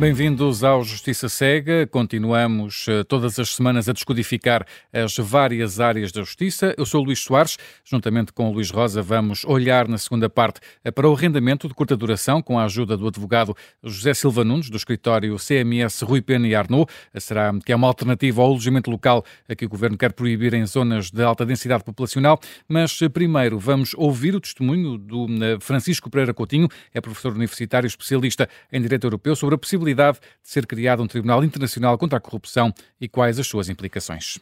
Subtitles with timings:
[0.00, 1.86] Bem-vindos ao Justiça Cega.
[1.86, 6.74] Continuamos uh, todas as semanas a descodificar as várias áreas da justiça.
[6.78, 7.58] Eu sou o Luís Soares.
[7.84, 11.74] Juntamente com o Luís Rosa, vamos olhar na segunda parte uh, para o arrendamento de
[11.74, 16.48] curta duração com a ajuda do advogado José Silva Nunes, do escritório CMS Rui Pena
[16.48, 16.90] e Arnaud.
[17.14, 19.22] Uh, será que é uma alternativa ao alojamento local
[19.54, 22.40] que o governo quer proibir em zonas de alta densidade populacional.
[22.66, 25.26] Mas primeiro vamos ouvir o testemunho do
[25.60, 30.48] Francisco Pereira Coutinho, é professor universitário especialista em direito europeu, sobre a possibilidade possibilidade de
[30.48, 34.38] ser criado um Tribunal Internacional contra a Corrupção e quais as suas implicações.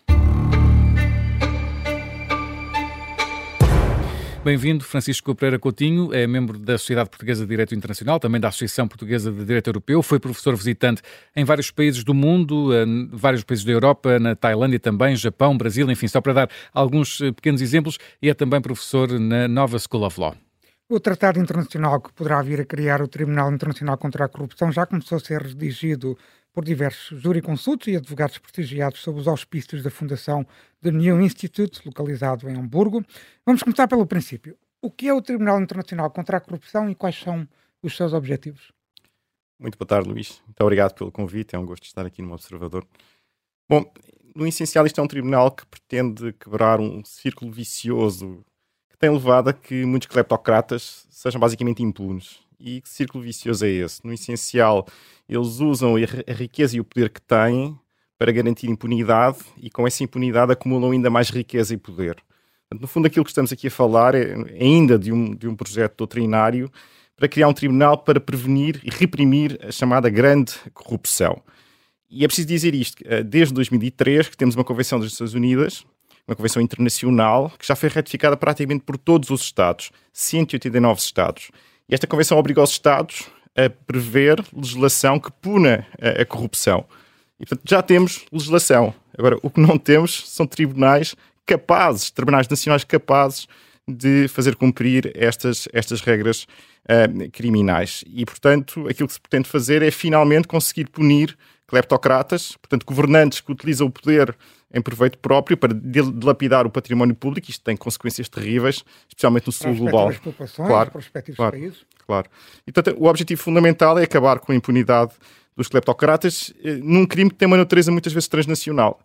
[4.44, 8.88] Bem-vindo, Francisco Pereira Coutinho, é membro da Sociedade Portuguesa de Direito Internacional, também da Associação
[8.88, 11.02] Portuguesa de Direito Europeu, foi professor visitante
[11.36, 12.70] em vários países do mundo,
[13.12, 17.32] vários países da Europa, na Tailândia também, Japão, Brasil, enfim, só para dar alguns eh,
[17.32, 20.34] pequenos exemplos, e é também professor na Nova School of Law.
[20.90, 24.86] O tratado internacional que poderá vir a criar o Tribunal Internacional contra a Corrupção já
[24.86, 26.16] começou a ser redigido
[26.50, 30.46] por diversos jurisconsultos e advogados prestigiados sob os auspícios da Fundação
[30.80, 33.04] The New Institute, localizado em Hamburgo.
[33.44, 34.56] Vamos começar pelo princípio.
[34.80, 37.46] O que é o Tribunal Internacional contra a Corrupção e quais são
[37.82, 38.72] os seus objetivos?
[39.60, 40.40] Muito boa tarde, Luís.
[40.46, 41.54] Muito obrigado pelo convite.
[41.54, 42.86] É um gosto estar aqui no Observador.
[43.68, 43.84] Bom,
[44.34, 48.42] no essencial, isto é um tribunal que pretende quebrar um círculo vicioso
[48.98, 52.40] tem levado a que muitos cleptocratas sejam basicamente impunes.
[52.58, 54.04] E que círculo vicioso é esse?
[54.04, 54.86] No essencial,
[55.28, 57.78] eles usam a riqueza e o poder que têm
[58.18, 62.16] para garantir impunidade e com essa impunidade acumulam ainda mais riqueza e poder.
[62.80, 65.96] No fundo, aquilo que estamos aqui a falar é ainda de um, de um projeto
[65.96, 66.70] doutrinário
[67.16, 71.40] para criar um tribunal para prevenir e reprimir a chamada grande corrupção.
[72.10, 75.84] E é preciso dizer isto, eh, desde 2003 que temos uma Convenção das Nações Unidas
[76.28, 81.50] uma convenção internacional que já foi ratificada praticamente por todos os Estados, 189 Estados.
[81.88, 86.84] E esta convenção obriga os Estados a prever legislação que puna a, a corrupção.
[87.40, 88.94] E, portanto, já temos legislação.
[89.16, 93.48] Agora, o que não temos são tribunais capazes, tribunais nacionais capazes
[93.88, 96.46] de fazer cumprir estas, estas regras
[96.84, 98.04] uh, criminais.
[98.06, 101.36] E, portanto, aquilo que se pretende fazer é finalmente conseguir punir
[101.66, 104.36] cleptocratas, portanto, governantes que utilizam o poder
[104.72, 107.50] em proveito próprio para dilapidar o património público.
[107.50, 110.12] Isto tem consequências terríveis, especialmente no sul global.
[110.54, 110.92] Claro,
[111.34, 111.86] claro, países.
[112.06, 112.28] claro.
[112.66, 115.12] E, portanto, o objetivo fundamental é acabar com a impunidade
[115.56, 119.00] dos cleptocratas eh, num crime que tem uma natureza muitas vezes transnacional.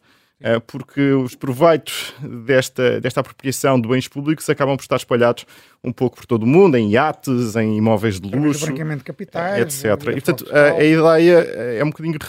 [0.45, 5.45] Eh, porque os proveitos desta, desta apropriação de bens públicos acabam por estar espalhados
[5.81, 10.01] um pouco por todo o mundo, em iates, em imóveis de luxo, de capitais, etc.
[10.09, 11.33] E, portanto, a, a, ideia
[11.79, 12.19] é um bocadinho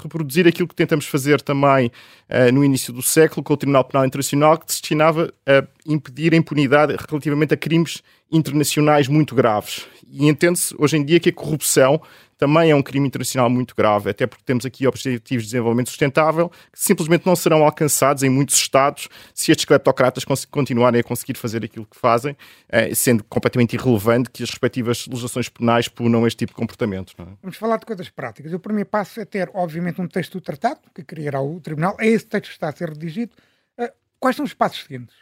[0.00, 1.90] reproduzir aquilo que tentamos fazer também
[2.30, 6.36] uh, no início do século com o Tribunal Penal Internacional, que destinava a impedir a
[6.36, 8.00] impunidade relativamente a crimes
[8.30, 9.86] internacionais muito graves.
[10.08, 12.00] E entende-se hoje em dia que a corrupção
[12.38, 16.50] também é um crime internacional muito grave, até porque temos aqui objetivos de desenvolvimento sustentável
[16.72, 21.64] que simplesmente não serão alcançados em muitos Estados se estes cleptocratas continuarem a conseguir fazer
[21.64, 22.36] aquilo que fazem,
[22.68, 27.14] eh, sendo completamente irrelevante que as respectivas legislações penais punam este tipo de comportamento.
[27.18, 27.24] É?
[27.42, 28.52] Vamos falar de coisas práticas.
[28.52, 31.96] O primeiro passo é ter, obviamente, um texto do tratado que criará o Tribunal.
[31.98, 33.32] É esse texto que está a ser redigido.
[33.78, 35.16] Eh, quais são os passos seguintes?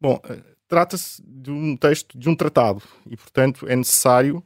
[0.00, 4.44] Bom, eh, trata-se de um texto de um tratado e, portanto, é necessário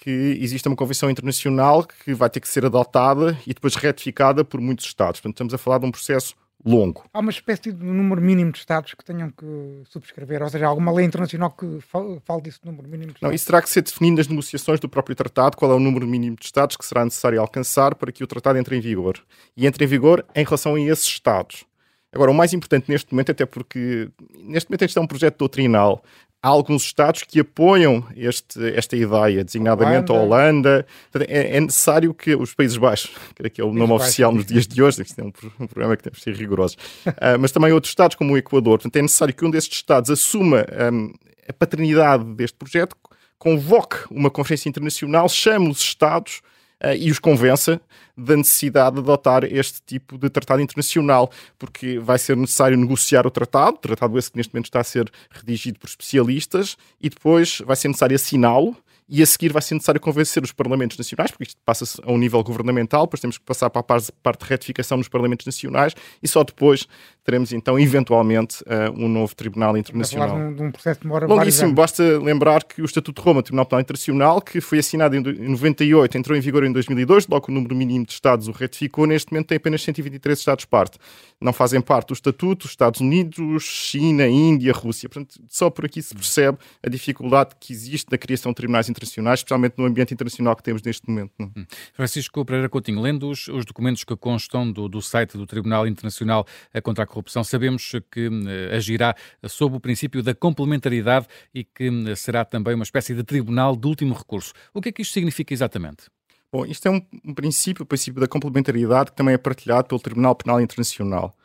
[0.00, 4.60] que exista uma convenção internacional que vai ter que ser adotada e depois retificada por
[4.60, 5.20] muitos Estados.
[5.20, 7.04] Portanto, estamos a falar de um processo longo.
[7.12, 10.92] Há uma espécie de número mínimo de Estados que tenham que subscrever, ou seja, alguma
[10.92, 13.22] lei internacional que fale desse número mínimo de Estados?
[13.22, 16.06] Não, isso terá que ser definido nas negociações do próprio tratado, qual é o número
[16.06, 19.18] mínimo de Estados que será necessário alcançar para que o tratado entre em vigor.
[19.56, 21.64] E entre em vigor em relação a esses Estados.
[22.12, 26.02] Agora, o mais importante neste momento, até porque neste momento este é um projeto doutrinal,
[26.42, 30.12] há alguns Estados que apoiam este, esta ideia, designadamente Holanda.
[30.12, 30.86] a Holanda.
[31.28, 33.10] É, é, necessário que os Países Baixos,
[33.52, 36.02] que é o nome oficial nos dias de hoje, isto é um, um programa que
[36.02, 38.78] temos de ser rigorosos, uh, mas também outros Estados, como o Equador.
[38.78, 41.12] Portanto, é necessário que um destes Estados assuma um,
[41.48, 42.96] a paternidade deste projeto,
[43.38, 46.40] convoque uma conferência internacional, chame os Estados
[46.84, 47.80] uh, e os convença
[48.16, 53.30] da necessidade de adotar este tipo de tratado internacional, porque vai ser necessário negociar o
[53.30, 57.76] tratado, tratado esse que neste momento está a ser redigido por especialistas, e depois vai
[57.76, 58.76] ser necessário assiná-lo
[59.08, 62.18] e a seguir vai ser necessário convencer os parlamentos nacionais, porque isto passa-se a um
[62.18, 66.28] nível governamental, depois temos que passar para a parte de retificação nos parlamentos nacionais e
[66.28, 66.86] só depois
[67.28, 70.30] teremos então, eventualmente, uh, um novo Tribunal Internacional.
[70.30, 73.82] Falar de um, processo demora Longuíssimo, basta lembrar que o Estatuto de Roma, Tribunal Penal
[73.82, 78.06] Internacional, que foi assinado em 98, entrou em vigor em 2002, logo o número mínimo
[78.06, 80.96] de Estados o retificou, neste momento tem apenas 123 Estados-parte.
[81.38, 85.06] Não fazem parte do Estatuto os Estados Unidos, China, Índia, Rússia.
[85.06, 89.40] Portanto, só por aqui se percebe a dificuldade que existe na criação de tribunais internacionais,
[89.40, 91.32] especialmente no ambiente internacional que temos neste momento.
[91.38, 91.52] Não?
[91.54, 91.60] É?
[91.60, 91.66] Hum.
[91.92, 96.46] Francisco Pereira Coutinho, lendo os, os documentos que constam do, do, site do Tribunal Internacional
[96.82, 99.12] contra a Corrupção, sabemos que uh, agirá
[99.48, 103.88] sob o princípio da complementaridade e que uh, será também uma espécie de tribunal de
[103.88, 104.52] último recurso.
[104.72, 106.04] O que é que isto significa exatamente?
[106.52, 110.00] Bom, isto é um, um princípio, o princípio da complementaridade, que também é partilhado pelo
[110.00, 111.36] Tribunal Penal Internacional.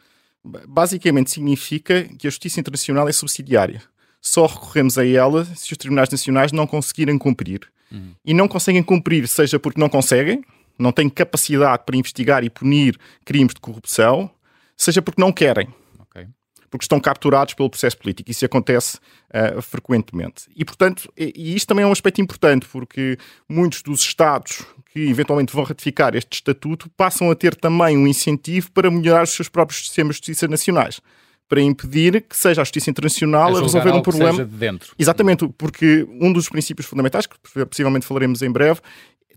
[0.67, 3.81] Basicamente significa que a justiça internacional é subsidiária.
[4.21, 7.61] Só recorremos a ela se os tribunais nacionais não conseguirem cumprir.
[7.91, 8.13] Uhum.
[8.23, 10.43] E não conseguem cumprir, seja porque não conseguem,
[10.77, 14.29] não têm capacidade para investigar e punir crimes de corrupção,
[14.75, 15.67] seja porque não querem.
[15.99, 16.27] Okay.
[16.69, 18.31] Porque estão capturados pelo processo político.
[18.31, 20.45] Isso acontece uh, frequentemente.
[20.55, 23.17] E, portanto, e, isto também é um aspecto importante, porque
[23.47, 28.71] muitos dos Estados que eventualmente vão ratificar este estatuto passam a ter também um incentivo
[28.71, 31.01] para melhorar os seus próprios sistemas de justiça nacionais
[31.49, 34.45] para impedir que seja a justiça internacional a, a resolver um problema.
[34.45, 34.95] de dentro.
[34.97, 37.35] Exatamente, porque um dos princípios fundamentais, que
[37.65, 38.81] possivelmente falaremos em breve,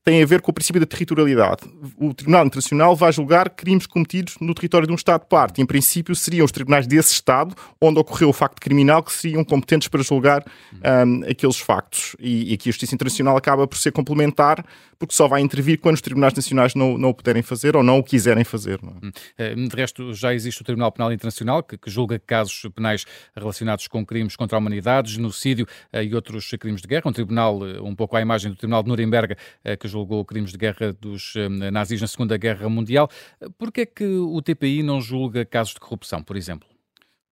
[0.07, 1.63] tem a ver com o princípio da territorialidade.
[1.97, 5.61] O Tribunal Internacional vai julgar crimes cometidos no território de um Estado-parte.
[5.61, 9.89] Em princípio, seriam os tribunais desse Estado onde ocorreu o facto criminal que seriam competentes
[9.89, 10.45] para julgar
[10.75, 12.15] um, aqueles factos.
[12.21, 14.65] E, e aqui a Justiça Internacional acaba por ser complementar,
[14.97, 17.99] porque só vai intervir quando os tribunais nacionais não, não o puderem fazer ou não
[17.99, 18.79] o quiserem fazer.
[18.81, 19.07] É?
[19.07, 19.11] Hum.
[19.37, 23.05] Eh, de resto, já existe o Tribunal Penal Internacional que, que julga casos penais
[23.35, 27.03] relacionados com crimes contra a humanidade, genocídio uh, e outros crimes de guerra.
[27.07, 29.35] Um tribunal, uh, um pouco à imagem do Tribunal de Nuremberg,
[29.81, 31.35] que julgou crimes de guerra dos
[31.73, 33.09] nazis na Segunda Guerra Mundial.
[33.57, 36.69] Por que é que o TPI não julga casos de corrupção, por exemplo?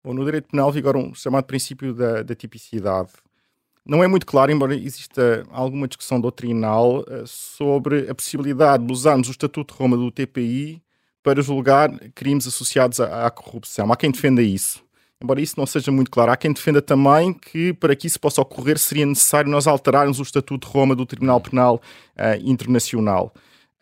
[0.03, 3.11] Bom, no direito penal vigora um chamado princípio da, da tipicidade.
[3.87, 9.29] Não é muito claro, embora exista alguma discussão doutrinal uh, sobre a possibilidade de usarmos
[9.29, 10.83] o Estatuto de Roma do TPI
[11.23, 13.91] para julgar crimes associados à, à corrupção.
[13.91, 14.84] Há quem defenda isso.
[15.25, 18.43] Embora isso não seja muito claro, há quem defenda também que para que isso possa
[18.43, 21.81] ocorrer seria necessário nós alterarmos o Estatuto de Roma do Tribunal Penal
[22.17, 23.33] uh, Internacional.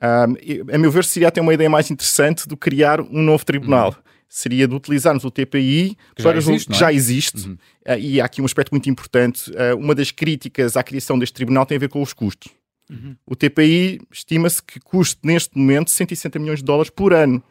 [0.00, 3.88] Um, a meu ver, seria até uma ideia mais interessante do criar um novo tribunal.
[3.88, 4.02] Uhum.
[4.28, 6.78] Seria de utilizarmos o TPI que para já existe, que é?
[6.78, 7.48] já existe.
[7.48, 7.54] Uhum.
[7.88, 9.50] Uh, e há aqui um aspecto muito importante.
[9.50, 12.52] Uh, uma das críticas à criação deste tribunal tem a ver com os custos.
[12.88, 13.16] Uhum.
[13.26, 17.42] O TPI estima-se que custe neste momento 160 milhões de dólares por ano.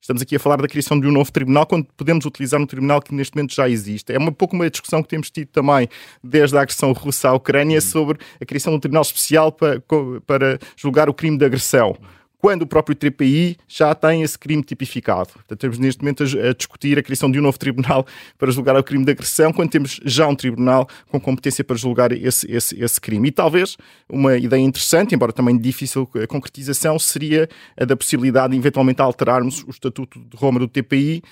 [0.00, 3.00] Estamos aqui a falar da criação de um novo tribunal quando podemos utilizar um tribunal
[3.00, 4.12] que neste momento já existe.
[4.12, 5.88] É um pouco uma discussão que temos tido também
[6.24, 7.80] desde a agressão russa à Ucrânia uhum.
[7.80, 9.80] sobre a criação de um tribunal especial para,
[10.26, 11.96] para julgar o crime de agressão
[12.40, 15.28] quando o próprio TPI já tem esse crime tipificado.
[15.30, 18.06] Portanto, estamos neste momento a, discutir a criação de um novo tribunal
[18.38, 22.12] para julgar o crime de agressão, quando temos já um tribunal com competência para julgar
[22.12, 23.28] esse, esse, esse crime.
[23.28, 23.76] E talvez
[24.08, 29.62] uma ideia interessante, embora também difícil a concretização, seria a da possibilidade de eventualmente alterarmos
[29.64, 31.22] o Estatuto de Roma do TPI,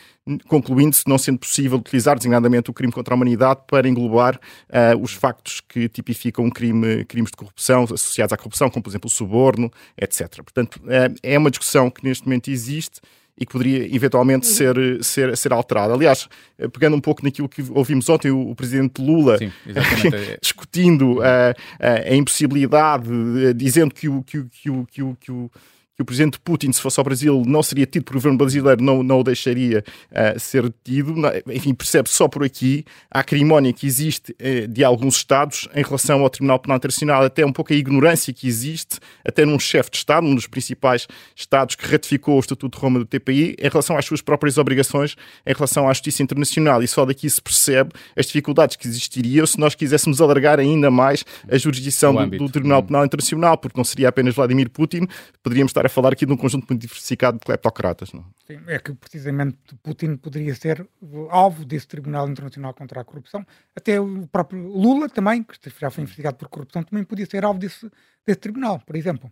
[0.46, 5.12] concluindo-se não sendo possível utilizar designadamente o crime contra a humanidade para englobar uh, os
[5.12, 9.70] factos que tipificam crime, crimes de corrupção associados à corrupção, como por exemplo o suborno,
[9.96, 10.28] etc.
[10.42, 13.00] Portanto, uh, é uma discussão que neste momento existe
[13.40, 14.54] e que poderia eventualmente uhum.
[14.54, 15.94] ser, ser, ser alterada.
[15.94, 16.28] Aliás,
[16.58, 19.52] eh, pegando um pouco naquilo que ouvimos ontem, o, o presidente Lula Sim,
[20.42, 23.08] discutindo a, a, a impossibilidade,
[23.54, 25.50] dizendo que o, que, que, que, que o
[25.98, 29.02] que o presidente Putin, se fosse ao Brasil, não seria tido por governo brasileiro, não,
[29.02, 31.12] não o deixaria uh, ser tido.
[31.48, 36.22] Enfim, percebe só por aqui a acrimónia que existe uh, de alguns Estados em relação
[36.22, 39.96] ao Tribunal Penal Internacional, até um pouco a ignorância que existe, até num chefe de
[39.96, 43.96] Estado, um dos principais Estados que ratificou o Estatuto de Roma do TPI, em relação
[43.98, 46.80] às suas próprias obrigações em relação à justiça internacional.
[46.80, 51.24] E só daqui se percebe as dificuldades que existiriam se nós quiséssemos alargar ainda mais
[51.50, 55.08] a jurisdição do, do, Tribunal Penal Internacional, porque não seria apenas Vladimir Putin,
[55.42, 58.12] poderíamos estar falar aqui de um conjunto muito diversificado de cleptocratas.
[58.12, 58.24] Não?
[58.46, 60.86] Sim, é que precisamente Putin poderia ser
[61.30, 63.46] alvo desse Tribunal Internacional contra a Corrupção.
[63.74, 67.58] Até o próprio Lula também, que já foi investigado por corrupção, também podia ser alvo
[67.58, 67.90] desse,
[68.26, 69.30] desse tribunal, por exemplo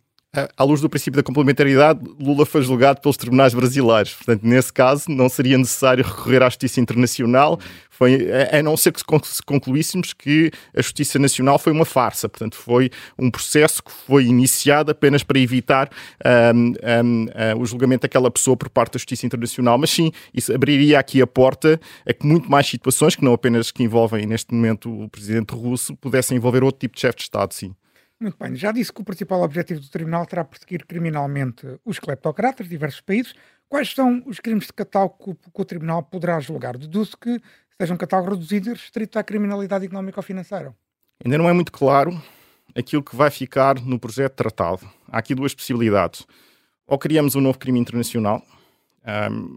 [0.57, 4.14] à luz do princípio da complementaridade, Lula foi julgado pelos tribunais brasileiros.
[4.14, 7.59] Portanto, nesse caso, não seria necessário recorrer à justiça internacional,
[7.97, 12.28] foi, a, não ser que se concluíssemos que a justiça nacional foi uma farsa.
[12.28, 15.88] Portanto, foi um processo que foi iniciado apenas para evitar
[16.55, 17.26] um, um,
[17.57, 19.78] um, o julgamento daquela pessoa por parte da justiça internacional.
[19.78, 23.71] Mas sim, isso abriria aqui a porta a que muito mais situações, que não apenas
[23.71, 27.55] que envolvem neste momento o presidente russo, pudessem envolver outro tipo de chefe de Estado,
[27.55, 27.75] sim.
[28.18, 32.66] Muito bem, já disse que o principal objetivo do Tribunal será perseguir criminalmente os cleptocratas
[32.66, 33.35] de diversos países,
[33.68, 36.78] Quais são os crimes de catálogo que o, Tribunal poderá julgar?
[36.78, 37.40] Deduzo que
[37.80, 40.75] seja um catálogo reduzido e restrito à criminalidade económica ou financeira.
[41.25, 42.20] Ainda não é muito claro
[42.76, 44.88] aquilo que vai ficar no projeto tratado.
[45.08, 46.25] Há aqui duas possibilidades.
[46.87, 48.40] Ou criamos um novo crime internacional,
[49.06, 49.54] um,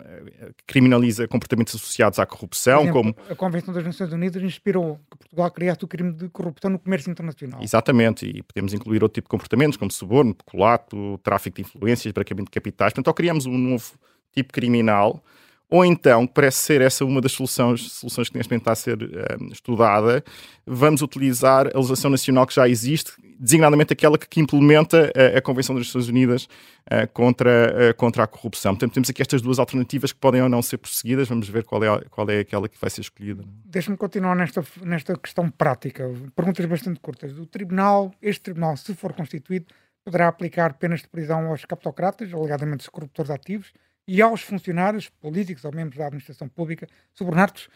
[0.67, 5.51] criminaliza comportamentos associados à corrupção, exemplo, como a Convenção das Nações Unidas inspirou que Portugal
[5.51, 7.61] criasse o crime de corrupção no comércio internacional.
[7.61, 12.45] Exatamente, e podemos incluir outro tipo de comportamentos, como suborno, peculato, tráfico de influências, branqueamento
[12.45, 12.93] de capitais.
[12.93, 13.93] Portanto, ou criamos um novo
[14.33, 15.23] tipo criminal
[15.69, 18.97] ou então, parece ser essa uma das soluções, soluções que neste momento está a ser
[18.97, 20.23] uh, estudada,
[20.65, 25.41] vamos utilizar a legislação nacional que já existe, designadamente aquela que, que implementa a, a,
[25.41, 28.73] Convenção das Nações Unidas uh, contra, uh, contra a corrupção.
[28.73, 31.83] Portanto, temos aqui estas duas alternativas que podem ou não ser perseguidas, vamos ver qual
[31.83, 33.43] é, qual é aquela que vai ser escolhida.
[33.65, 36.03] Deixa-me continuar nesta, nesta questão prática.
[36.35, 37.37] Perguntas bastante curtas.
[37.37, 39.67] O Tribunal, este Tribunal, se for constituído,
[40.03, 43.71] poderá aplicar penas de prisão aos captocratas, alegadamente os corruptores ativos,
[44.07, 47.69] e aos funcionários políticos ou membros da administração pública subornados?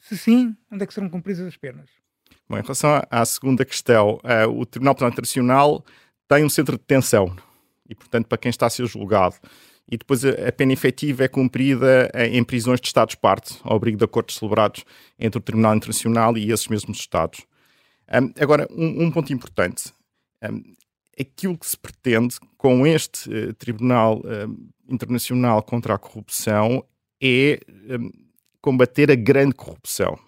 [0.00, 1.90] Se sim, onde é que serão cumpridas as penas?
[2.48, 5.84] Bom, em relação à segunda questão, uh, o Tribunal Penal Internacional
[6.28, 7.36] tem um centro de detenção
[7.88, 9.34] e, portanto, para quem está a ser julgado.
[9.90, 14.04] E depois a, pena efetiva é cumprida em, em prisões de Estados-parte, ao abrigo de
[14.04, 14.84] acordos celebrados
[15.18, 17.40] entre o Tribunal Internacional e esses mesmos Estados.
[18.12, 19.92] Um, agora, um, um, ponto importante.
[20.42, 20.74] Um,
[21.18, 26.84] aquilo que se pretende com este uh, Tribunal uh, Internacional contra a Corrupção
[27.20, 27.58] é
[28.60, 30.18] combater a grande corrupção.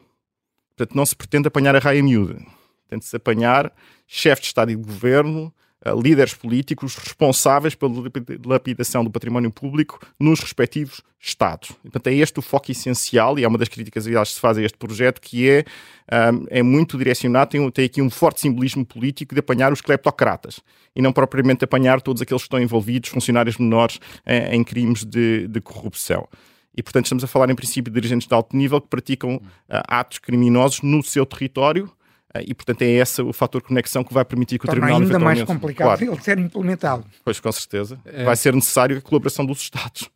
[0.78, 2.40] Portanto, não se pretende apanhar a raia miúda.
[2.88, 3.72] Tente-se apanhar
[4.06, 5.52] chefes de Estado e de Governo,
[6.00, 7.92] líderes políticos responsáveis pela
[8.46, 11.72] lapidação do património público nos respectivos Estados.
[11.82, 14.62] Portanto, é este o foco essencial e é uma das críticas que se faz a
[14.62, 15.64] este projeto, que é,
[16.32, 20.60] um, é muito direcionado, tem, tem aqui um forte simbolismo político de apanhar os cleptocratas
[20.94, 25.48] e não propriamente apanhar todos aqueles que estão envolvidos, funcionários menores, em, em crimes de,
[25.48, 26.28] de corrupção.
[26.78, 29.42] E, portanto, estamos a falar, em princípio, de dirigentes de alto nível que praticam uh,
[29.88, 31.92] atos criminosos no seu território
[32.32, 34.86] ah, e, portanto, é esse o fator de conexão que vai permitir que Torna o
[34.86, 35.02] Tribunal...
[35.02, 37.04] ainda mais complicado claro, ele ser implementado.
[37.24, 37.98] Pois, com certeza.
[38.04, 38.22] É.
[38.22, 40.08] Vai ser necessário a colaboração dos Estados.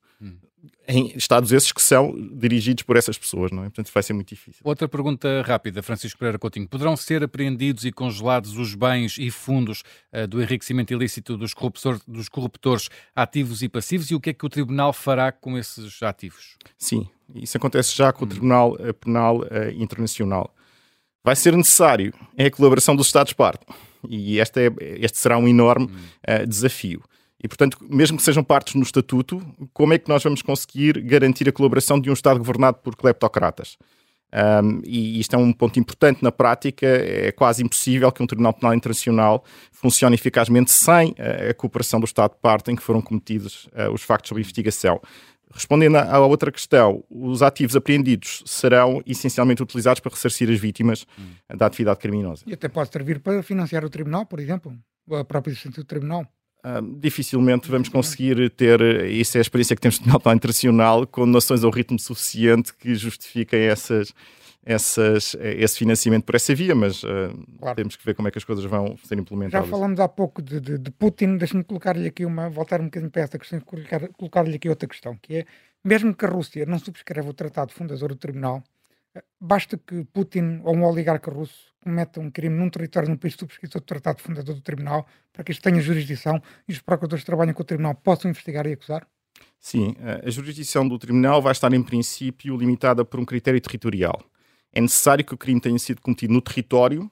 [0.86, 3.64] Em Estados esses que são dirigidos por essas pessoas, não é?
[3.64, 4.60] Portanto, vai ser muito difícil.
[4.62, 6.68] Outra pergunta rápida, Francisco Pereira Coutinho.
[6.68, 12.00] Poderão ser apreendidos e congelados os bens e fundos uh, do enriquecimento ilícito dos, corruptor,
[12.06, 16.02] dos corruptores ativos e passivos e o que é que o Tribunal fará com esses
[16.02, 16.56] ativos?
[16.78, 18.28] Sim, isso acontece já com o.
[18.28, 20.54] Tribunal eh, Penal uh, Internacional
[21.24, 23.64] vai ser necessário é a colaboração dos Estados-parte.
[24.08, 27.02] E este, é, este será um enorme uh, desafio.
[27.42, 31.48] E, portanto, mesmo que sejam partes no Estatuto, como é que nós vamos conseguir garantir
[31.48, 33.76] a colaboração de um Estado governado por cleptocratas?
[34.32, 36.86] Um, e isto é um ponto importante na prática.
[36.86, 41.14] É quase impossível que um Tribunal Penal Internacional funcione eficazmente sem
[41.50, 45.00] a cooperação do Estado-parte em que foram cometidos uh, os factos sob investigação.
[45.52, 51.56] Respondendo à outra questão, os ativos apreendidos serão essencialmente utilizados para ressarcir as vítimas hum.
[51.56, 52.42] da atividade criminosa.
[52.46, 54.74] E até pode servir para financiar o tribunal, por exemplo,
[55.10, 56.26] a própria existência do tribunal.
[56.64, 61.64] Uh, dificilmente vamos conseguir ter, isso é a experiência que temos no Tribunal Internacional, condenações
[61.64, 64.14] ao ritmo suficiente que justifiquem essas,
[64.64, 67.08] essas, esse financiamento por essa via, mas uh,
[67.58, 67.74] claro.
[67.74, 69.66] temos que ver como é que as coisas vão ser implementadas.
[69.66, 73.10] Já falamos há pouco de, de, de Putin, deixe-me colocar-lhe aqui uma, voltar um bocadinho
[73.10, 73.60] para essa questão,
[74.16, 75.46] colocar-lhe aqui outra questão, que é,
[75.84, 78.81] mesmo que a Rússia não subscreva o tratado fundador do Tribunal, eh,
[79.40, 83.80] basta que Putin ou um oligarca russo cometa um crime num território num país subscritor
[83.80, 87.52] do tratado fundador do Tribunal, para que isto tenha jurisdição e os procuradores que trabalham
[87.52, 89.06] com o Tribunal possam investigar e acusar?
[89.58, 94.20] Sim, a jurisdição do Tribunal vai estar, em princípio, limitada por um critério territorial
[94.72, 97.10] é necessário que o crime tenha sido cometido no território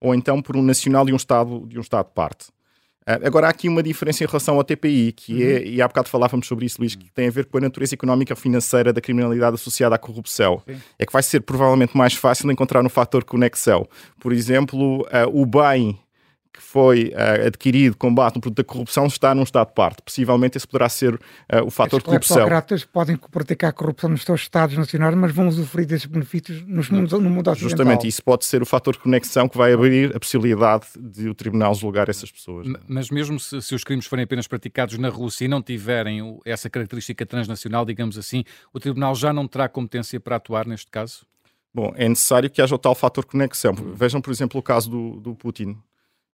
[0.00, 2.46] ou então por um nacional de um Estado de um Estado parte.
[3.02, 5.62] Uh, agora, há aqui uma diferença em relação ao TPI, que é, uhum.
[5.64, 8.36] e há bocado falávamos sobre isso, Luís, que tem a ver com a natureza económica
[8.36, 10.62] financeira da criminalidade associada à corrupção.
[10.66, 10.76] Sim.
[10.98, 13.86] É que vai ser provavelmente mais fácil encontrar um fator conexão.
[14.20, 15.98] Por exemplo, uh, o bem
[16.52, 20.02] que foi uh, adquirido combate no produto da corrupção está num estado de parte.
[20.02, 21.18] Possivelmente esse poderá ser uh,
[21.64, 22.46] o fator de corrupção.
[22.72, 27.12] Os podem praticar corrupção nos seus estados nacionais, mas vão usufruir desses benefícios nos mundos,
[27.12, 27.70] no mundo ocidental.
[27.70, 31.34] Justamente, isso pode ser o fator de conexão que vai abrir a possibilidade de o
[31.34, 32.66] tribunal julgar essas pessoas.
[32.86, 36.68] Mas mesmo se, se os crimes forem apenas praticados na Rússia e não tiverem essa
[36.68, 41.24] característica transnacional, digamos assim, o tribunal já não terá competência para atuar neste caso?
[41.74, 43.72] Bom, é necessário que haja o tal fator de conexão.
[43.94, 45.78] Vejam, por exemplo, o caso do, do Putin.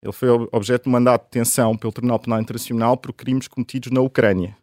[0.01, 4.01] Ele foi objeto de mandato de detenção pelo Tribunal Penal Internacional por crimes cometidos na
[4.01, 4.55] Ucrânia.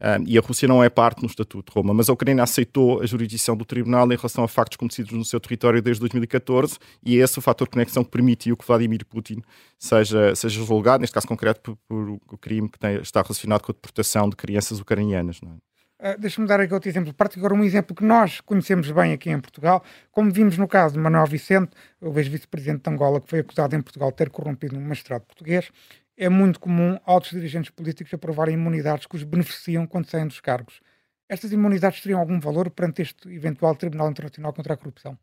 [0.00, 3.02] Um, e a Rússia não é parte no Estatuto de Roma, mas a Ucrânia aceitou
[3.02, 7.18] a jurisdição do Tribunal em relação a factos cometidos no seu território desde 2014 e
[7.18, 9.42] é esse o fator de conexão que permitiu que Vladimir Putin
[9.78, 13.72] seja, seja julgado, neste caso concreto, por, por o crime que tem, está relacionado com
[13.72, 15.38] a deportação de crianças ucranianas.
[15.44, 15.69] É?
[16.00, 17.12] Uh, Deixa-me dar aqui outro exemplo.
[17.12, 20.94] Parte agora um exemplo que nós conhecemos bem aqui em Portugal, como vimos no caso
[20.94, 24.76] de Manuel Vicente, o ex-vice-presidente de Angola, que foi acusado em Portugal de ter corrompido
[24.76, 25.70] um magistrado português.
[26.16, 30.80] É muito comum altos dirigentes políticos aprovarem imunidades que os beneficiam quando saem dos cargos.
[31.28, 35.18] Estas imunidades teriam algum valor perante este eventual Tribunal Internacional contra a Corrupção?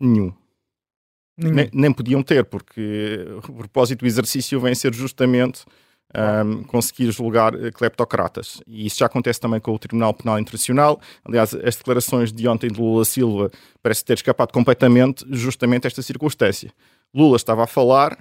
[0.00, 0.32] Nenhum.
[1.36, 1.54] Nenhum.
[1.54, 5.64] Nem, nem podiam ter, porque o propósito do exercício vem ser justamente
[6.14, 8.60] um, conseguir julgar eh, cleptocratas.
[8.66, 11.00] E isso já acontece também com o Tribunal Penal Internacional.
[11.24, 13.50] Aliás, as declarações de ontem de Lula Silva
[13.82, 16.72] parece ter escapado completamente justamente esta circunstância.
[17.14, 18.18] Lula estava a falar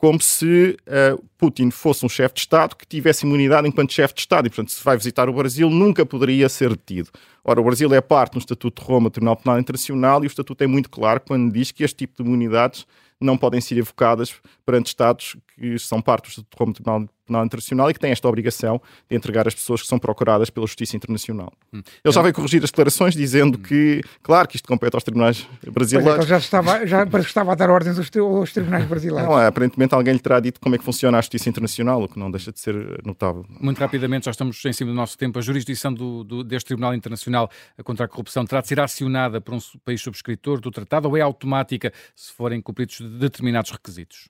[0.00, 4.20] como se uh, Putin fosse um chefe de Estado que tivesse imunidade enquanto chefe de
[4.20, 7.10] Estado e, portanto, se vai visitar o Brasil, nunca poderia ser detido.
[7.44, 10.28] Ora, o Brasil é parte do Estatuto de Roma, do Tribunal Penal Internacional, e o
[10.28, 12.86] Estatuto é muito claro quando diz que este tipo de imunidades
[13.20, 17.90] não podem ser evocadas perante Estados que são parte do Estatuto do Tribunal Penal Internacional
[17.90, 21.52] e que têm esta obrigação de entregar as pessoas que são procuradas pela Justiça Internacional.
[21.72, 21.80] Hum.
[22.04, 23.62] Ele já veio corrigir as declarações dizendo hum.
[23.62, 26.24] que, claro, que isto compete aos tribunais brasileiros.
[26.24, 29.28] É, já estava, já estava a dar ordens aos, aos tribunais brasileiros.
[29.28, 32.18] Não, aparentemente alguém lhe terá dito como é que funciona a Justiça Internacional, o que
[32.18, 33.46] não deixa de ser notável.
[33.60, 35.38] Muito rapidamente, já estamos em cima do nosso tempo.
[35.38, 37.50] A jurisdição do, do, deste Tribunal Internacional
[37.84, 41.20] contra a Corrupção terá de ser acionada por um país subscritor do tratado ou é
[41.20, 44.28] automática se forem cumpridos determinados requisitos?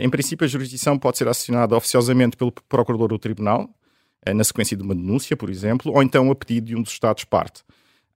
[0.00, 3.68] Em princípio, a jurisdição pode ser acionada oficiosamente pelo procurador do tribunal,
[4.24, 6.92] eh, na sequência de uma denúncia, por exemplo, ou então a pedido de um dos
[6.92, 7.62] Estados-parte.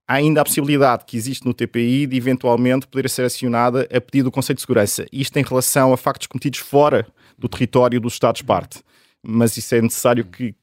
[0.07, 4.25] Há ainda a possibilidade que existe no TPI de eventualmente poder ser acionada a pedido
[4.25, 5.05] do Conselho de Segurança.
[5.11, 7.05] Isto em relação a factos cometidos fora
[7.37, 8.81] do território dos Estados-parte.
[9.21, 10.55] Mas isso é necessário que,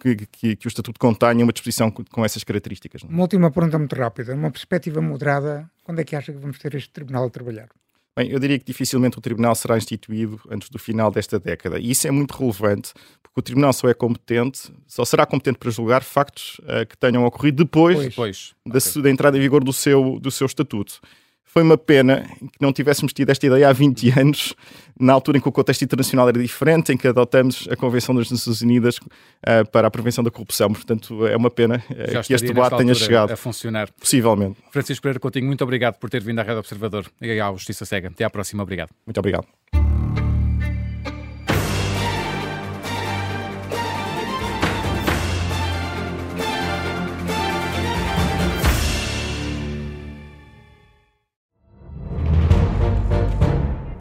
[0.00, 3.02] que, que, que, o Estatuto contenha uma disposição com, com essas características.
[3.02, 3.10] Não?
[3.10, 3.12] É?
[3.12, 4.34] Uma última pergunta muito rápida.
[4.34, 7.68] Uma perspectiva moderada, quando é que acha que vamos ter este tribunal a trabalhar?
[8.14, 11.78] Bem, eu diria que dificilmente o Tribunal será instituído antes do final desta década.
[11.78, 12.92] E isso é muito relevante,
[13.22, 17.24] porque o Tribunal só é competente, só será competente para julgar factos uh, que tenham
[17.24, 18.54] ocorrido depois, depois.
[18.66, 19.02] Da, okay.
[19.02, 21.00] da, entrada em vigor do seu, do seu estatuto.
[21.44, 24.54] Foi uma pena que não tivéssemos tido esta ideia há 20 anos,
[24.98, 28.30] na altura em que o contexto internacional era diferente, em que adotamos a Convenção das
[28.30, 30.72] Nações Unidas uh, para a prevenção da corrupção.
[30.72, 33.90] Portanto, é uma pena uh, que este debate tenha chegado a funcionar.
[33.92, 34.58] Possivelmente.
[34.70, 38.08] Francisco Pereira Coutinho, muito obrigado por ter vindo à Rede Observador e à Justiça Cega.
[38.08, 38.62] Até à próxima.
[38.62, 38.90] Obrigado.
[39.06, 39.46] Muito obrigado.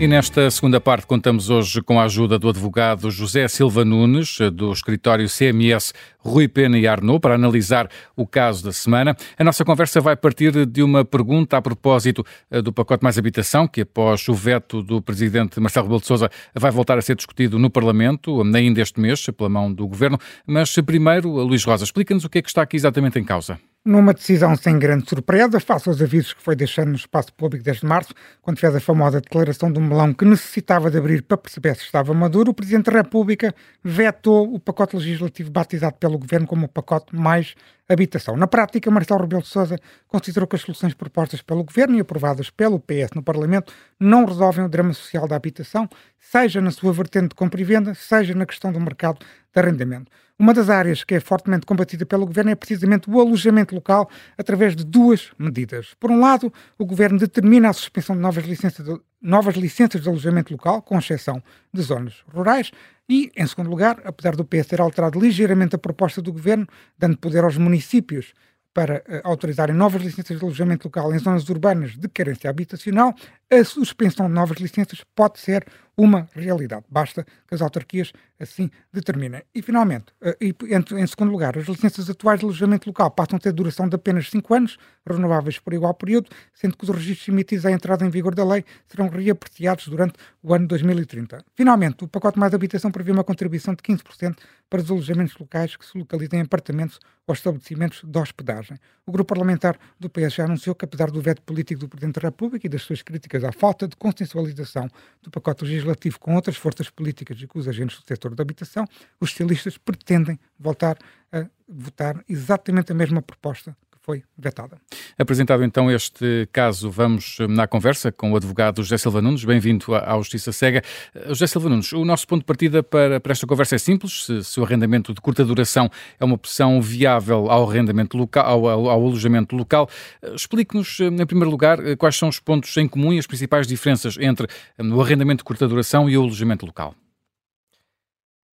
[0.00, 4.70] E nesta segunda parte contamos hoje com a ajuda do advogado José Silva Nunes, do
[4.70, 9.16] escritório CMS Rui Pena e Arnaud, para analisar o caso da semana.
[9.36, 13.66] A nossa conversa vai partir de uma pergunta a propósito eh, do pacote Mais Habitação,
[13.66, 17.58] que após o veto do presidente Marcelo Rebelo de Sousa vai voltar a ser discutido
[17.58, 20.16] no Parlamento, ainda este mês, pela mão do Governo.
[20.46, 24.12] Mas primeiro, Luís Rosa, explica-nos o que é que está aqui exatamente em causa numa
[24.12, 28.12] decisão sem grande surpresa, face aos avisos que foi deixando no espaço público desde março,
[28.42, 32.12] quando fez a famosa declaração do melão que necessitava de abrir para perceber se estava
[32.12, 37.16] maduro, o Presidente da República vetou o pacote legislativo batizado pelo Governo como o pacote
[37.16, 37.54] mais
[37.88, 38.36] habitação.
[38.36, 42.50] Na prática, Marcelo Rebelo de Sousa considerou que as soluções propostas pelo Governo e aprovadas
[42.50, 45.88] pelo PS no Parlamento não resolvem o drama social da habitação,
[46.18, 50.10] seja na sua vertente de compra e venda, seja na questão do mercado de arrendamento.
[50.40, 54.76] Uma das áreas que é fortemente combatida pelo Governo é precisamente o alojamento local através
[54.76, 55.94] de duas medidas.
[55.98, 60.08] Por um lado, o Governo determina a suspensão de novas licenças de, novas licenças de
[60.08, 61.42] alojamento local, com exceção
[61.74, 62.70] de zonas rurais,
[63.08, 67.18] e, em segundo lugar, apesar do PS ter alterado ligeiramente a proposta do Governo, dando
[67.18, 68.32] poder aos municípios
[68.72, 73.12] para uh, autorizarem novas licenças de alojamento local em zonas urbanas de carência habitacional,
[73.50, 75.66] a suspensão de novas licenças pode ser
[75.98, 76.84] uma realidade.
[76.88, 79.42] Basta que as autarquias assim determinem.
[79.52, 83.36] E, finalmente, uh, e, em, em, segundo lugar, as licenças atuais de alojamento local passam
[83.36, 87.26] a ter duração de apenas 5 anos, renováveis por igual período, sendo que os registros
[87.28, 91.44] emitidos à entrada em vigor da lei serão reapreciados durante o ano 2030.
[91.56, 94.36] Finalmente, o pacote mais habitação prevê uma contribuição de 15%
[94.70, 98.78] para os alojamentos locais que se localizem em apartamentos ou estabelecimentos de hospedagem.
[99.04, 102.28] O grupo parlamentar do PS já anunciou que, apesar do veto político do Presidente da
[102.28, 104.88] República e das suas críticas à falta de consensualização
[105.22, 108.84] do pacote legislativo com outras forças políticas e com os agentes do setor da habitação,
[109.20, 110.96] os socialistas pretendem voltar
[111.32, 113.76] a votar exatamente a mesma proposta
[114.08, 114.80] foi vetada.
[115.18, 119.44] Apresentado então este caso, vamos na conversa com o advogado José Silva Nunes.
[119.44, 120.82] Bem-vindo à Justiça Cega.
[121.14, 124.24] Eh, José Silva Nunes, o nosso ponto de partida para, para esta conversa é simples.
[124.24, 128.66] Se, se, o arrendamento de curta duração é uma opção viável ao arrendamento local, ao,
[128.66, 129.90] ao, ao alojamento local,
[130.22, 134.16] eh, explique-nos, em primeiro lugar, quais são os pontos em comum e as principais diferenças
[134.18, 134.46] entre
[134.78, 136.94] o arrendamento de curta duração e o alojamento local.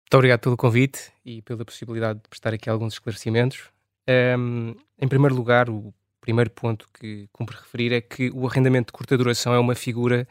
[0.05, 3.69] Muito obrigado pelo convite e pela possibilidade de prestar aqui alguns esclarecimentos.
[4.11, 8.93] Um, em primeiro lugar, o primeiro ponto que cumpre referir é que o arrendamento de
[8.93, 10.27] curta duração é uma figura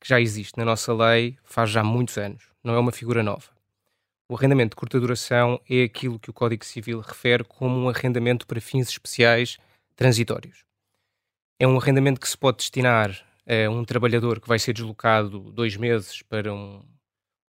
[0.00, 3.50] que já existe na nossa lei faz já muitos anos, não é uma figura nova.
[4.28, 8.46] O arrendamento de curta duração é aquilo que o Código Civil refere como um arrendamento
[8.46, 9.58] para fins especiais
[9.96, 10.64] transitórios.
[11.58, 15.76] É um arrendamento que se pode destinar a um trabalhador que vai ser deslocado dois
[15.76, 16.82] meses para um,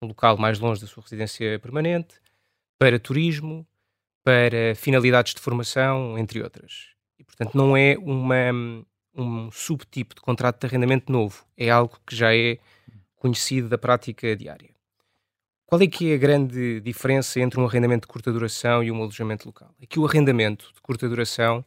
[0.01, 2.15] um local mais longe da sua residência permanente,
[2.77, 3.65] para turismo,
[4.25, 6.87] para finalidades de formação, entre outras.
[7.19, 8.51] E, portanto, não é uma,
[9.15, 12.57] um subtipo de contrato de arrendamento novo, é algo que já é
[13.15, 14.71] conhecido da prática diária.
[15.67, 18.99] Qual é que é a grande diferença entre um arrendamento de curta duração e um
[19.01, 19.73] alojamento local?
[19.79, 21.63] É que o arrendamento de curta duração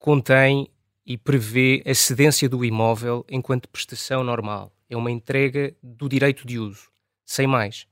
[0.00, 0.68] contém
[1.06, 4.72] e prevê a cedência do imóvel enquanto prestação normal.
[4.90, 6.88] É uma entrega do direito de uso,
[7.24, 7.86] sem mais.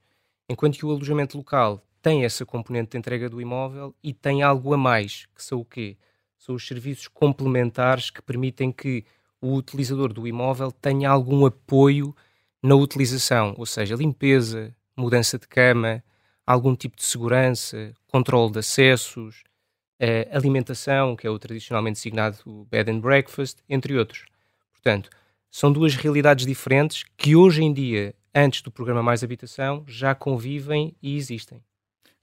[0.48, 4.72] Enquanto que o alojamento local tem essa componente de entrega do imóvel e tem algo
[4.72, 5.96] a mais, que são o quê?
[6.38, 9.04] São os serviços complementares que permitem que
[9.40, 12.14] o utilizador do imóvel tenha algum apoio
[12.62, 16.02] na utilização, ou seja, limpeza, mudança de cama,
[16.46, 19.42] algum tipo de segurança, controle de acessos,
[19.98, 24.26] eh, alimentação, que é o tradicionalmente designado bed and breakfast, entre outros.
[24.72, 25.10] Portanto,
[25.50, 30.94] são duas realidades diferentes que hoje em dia, antes do programa Mais Habitação, já convivem
[31.02, 31.62] e existem.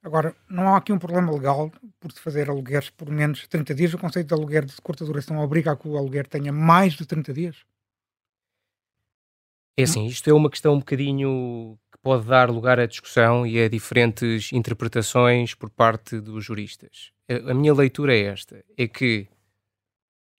[0.03, 3.75] Agora, não há aqui um problema legal por se fazer alugueres por menos de 30
[3.75, 3.93] dias.
[3.93, 7.05] O conceito de aluguer de curta duração obriga a que o aluguer tenha mais de
[7.05, 7.65] 30 dias?
[9.77, 13.59] É assim, isto é uma questão um bocadinho que pode dar lugar à discussão e
[13.59, 17.11] a diferentes interpretações por parte dos juristas.
[17.29, 19.27] A minha leitura é esta: é que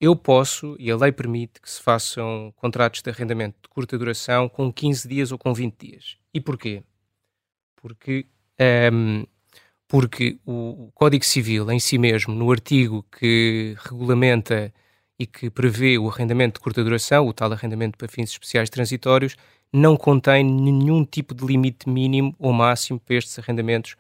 [0.00, 4.48] eu posso, e a lei permite, que se façam contratos de arrendamento de curta duração
[4.48, 6.16] com 15 dias ou com 20 dias.
[6.32, 6.82] E porquê?
[7.76, 8.26] Porque
[8.92, 9.24] um,
[9.88, 14.72] porque o Código Civil em si mesmo, no artigo que regulamenta
[15.18, 19.34] e que prevê o arrendamento de curta duração, o tal arrendamento para fins especiais transitórios,
[19.72, 23.92] não contém nenhum tipo de limite mínimo ou máximo para estes arrendamentos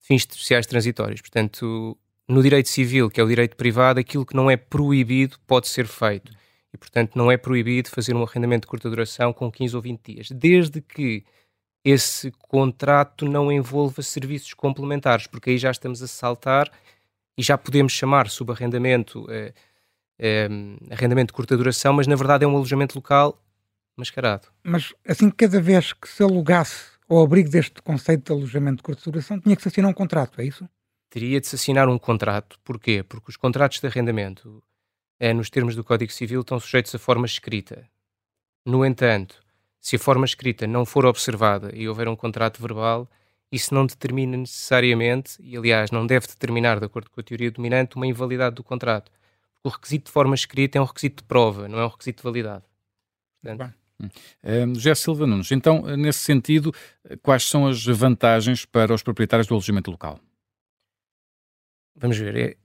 [0.00, 1.20] de fins especiais transitórios.
[1.20, 5.68] Portanto, no direito civil, que é o direito privado, aquilo que não é proibido pode
[5.68, 6.32] ser feito.
[6.72, 10.12] E, portanto, não é proibido fazer um arrendamento de curta duração com 15 ou 20
[10.12, 11.24] dias, desde que
[11.84, 16.70] esse contrato não envolva serviços complementares, porque aí já estamos a saltar
[17.36, 19.52] e já podemos chamar subarrendamento eh,
[20.18, 20.48] eh,
[20.90, 23.38] arrendamento de curta duração, mas na verdade é um alojamento local
[23.96, 24.48] mascarado.
[24.62, 29.10] Mas assim, cada vez que se alugasse ao abrigo deste conceito de alojamento de curta
[29.10, 30.68] duração, tinha que se assinar um contrato, é isso?
[31.10, 32.58] Teria de se assinar um contrato.
[32.64, 33.02] Porquê?
[33.02, 34.62] Porque os contratos de arrendamento,
[35.20, 37.88] eh, nos termos do Código Civil, estão sujeitos a forma escrita.
[38.66, 39.43] No entanto,
[39.84, 43.06] se a forma escrita não for observada e houver um contrato verbal,
[43.52, 47.94] isso não determina necessariamente, e aliás não deve determinar, de acordo com a teoria dominante,
[47.94, 49.12] uma invalidade do contrato.
[49.62, 52.24] O requisito de forma escrita é um requisito de prova, não é um requisito de
[52.24, 52.64] validade.
[53.42, 53.74] Portanto,
[54.42, 56.74] Uh, José Silva Nunes, então, nesse sentido,
[57.22, 60.18] quais são as vantagens para os proprietários do alojamento local?
[61.94, 62.56] Vamos ver, é,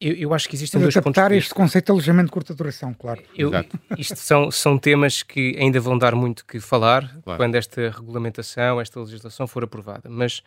[0.00, 1.18] eu, eu, acho que existem dois pontos.
[1.18, 3.22] Adaptar este conceito de alojamento de curta duração, claro.
[3.36, 3.50] Eu,
[3.98, 7.38] isto são, são temas que ainda vão dar muito que falar claro.
[7.38, 10.08] quando esta regulamentação, esta legislação for aprovada.
[10.08, 10.42] Mas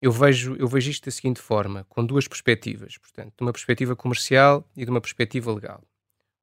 [0.00, 2.96] eu vejo, eu vejo isto da seguinte forma, com duas perspectivas.
[2.98, 5.82] Portanto, de uma perspectiva comercial e de uma perspectiva legal.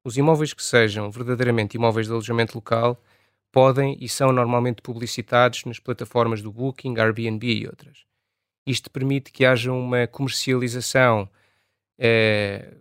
[0.04, 3.02] Os imóveis que sejam verdadeiramente imóveis de alojamento local
[3.54, 8.04] podem e são normalmente publicitados nas plataformas do Booking, Airbnb e outras.
[8.68, 11.30] Isto permite que haja uma comercialização
[11.98, 12.78] é,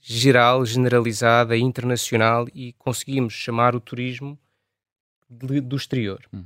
[0.00, 4.38] geral, generalizada, internacional e conseguimos chamar o turismo
[5.28, 6.24] de, do exterior.
[6.32, 6.44] Hum.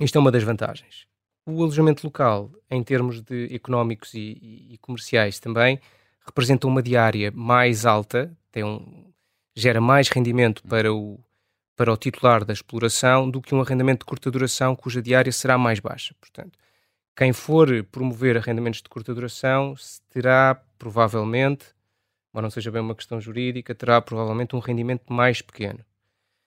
[0.00, 1.06] Isto é uma das vantagens.
[1.46, 5.80] O alojamento local, em termos de económicos e, e, e comerciais também,
[6.24, 9.12] representa uma diária mais alta, tem um,
[9.54, 11.18] gera mais rendimento para o,
[11.76, 15.58] para o titular da exploração do que um arrendamento de curta duração cuja diária será
[15.58, 16.14] mais baixa.
[16.20, 16.58] Portanto,
[17.20, 19.74] quem for promover arrendamentos de curta duração
[20.08, 21.66] terá provavelmente,
[22.32, 25.80] mas não seja bem uma questão jurídica, terá provavelmente um rendimento mais pequeno.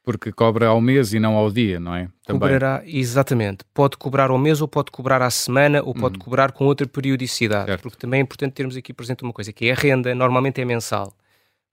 [0.04, 2.10] Porque cobra ao mês e não ao dia, não é?
[2.26, 2.40] Também.
[2.40, 3.64] Cobrará, exatamente.
[3.72, 6.26] Pode cobrar ao mês ou pode cobrar à semana ou pode uhum.
[6.26, 7.68] cobrar com outra periodicidade.
[7.68, 7.84] Certo.
[7.84, 10.66] Porque também é importante termos aqui presente uma coisa, que é a renda normalmente é
[10.66, 11.16] mensal,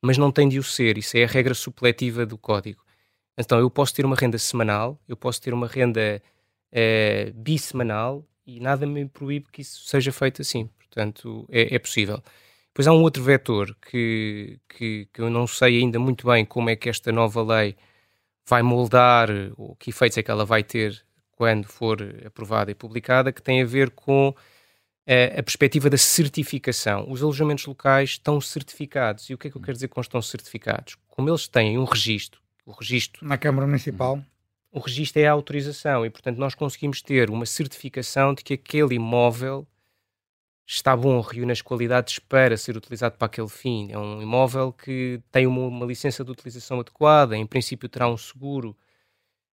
[0.02, 0.98] mas não tem de o ser.
[0.98, 2.82] Isso é a regra supletiva do código.
[3.38, 6.20] Então eu posso ter uma renda semanal, eu posso ter uma renda
[6.70, 10.68] uh, bissemanal e nada me proíbe que isso seja feito assim.
[10.78, 12.22] Portanto, é, é possível.
[12.68, 16.70] Depois há um outro vetor que, que, que, eu não sei ainda muito bem como
[16.70, 17.76] é que esta nova lei
[18.46, 23.32] vai moldar, ou que efeitos é que ela vai ter quando for aprovada e publicada,
[23.32, 24.34] que tem a ver com
[25.06, 27.10] a, a perspectiva da certificação.
[27.10, 29.30] Os alojamentos locais estão certificados.
[29.30, 30.96] E o que é que eu quero dizer com estão certificados?
[31.08, 33.26] Como eles têm um registro, o registro...
[33.26, 34.22] Na Câmara Municipal
[34.72, 38.94] o registro é a autorização e, portanto, nós conseguimos ter uma certificação de que aquele
[38.94, 39.66] imóvel
[40.66, 43.90] está bom, reúne as qualidades para ser utilizado para aquele fim.
[43.90, 48.16] É um imóvel que tem uma, uma licença de utilização adequada, em princípio terá um
[48.16, 48.76] seguro.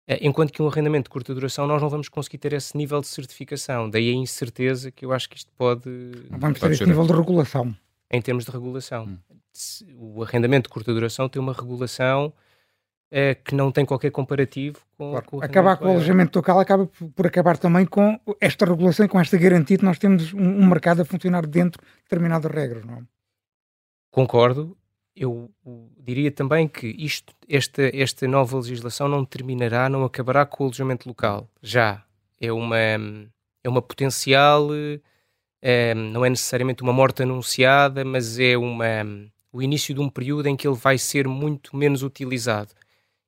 [0.06, 3.00] Eh, enquanto que um arrendamento de curta duração nós não vamos conseguir ter esse nível
[3.00, 3.90] de certificação.
[3.90, 5.90] Daí a incerteza que eu acho que isto pode.
[6.30, 7.76] Não vamos ter esse nível de regulação.
[8.12, 9.06] Em termos de regulação.
[9.06, 9.18] Hum.
[9.98, 12.34] O arrendamento de curta duração tem uma regulação
[13.12, 15.26] é, que não tem qualquer comparativo com, claro.
[15.26, 19.38] com Acabar com o alojamento local acaba por acabar também com esta regulação, com esta
[19.38, 23.04] garantia que nós temos um, um mercado a funcionar dentro de determinadas regras, não é?
[24.12, 24.78] Concordo.
[25.16, 25.50] Eu
[25.98, 31.08] diria também que isto, esta, esta nova legislação não terminará, não acabará com o alojamento
[31.08, 31.50] local.
[31.62, 32.04] Já
[32.40, 34.70] é uma, é uma potencial,
[35.62, 39.06] é, não é necessariamente uma morte anunciada, mas é uma,
[39.54, 42.74] o início de um período em que ele vai ser muito menos utilizado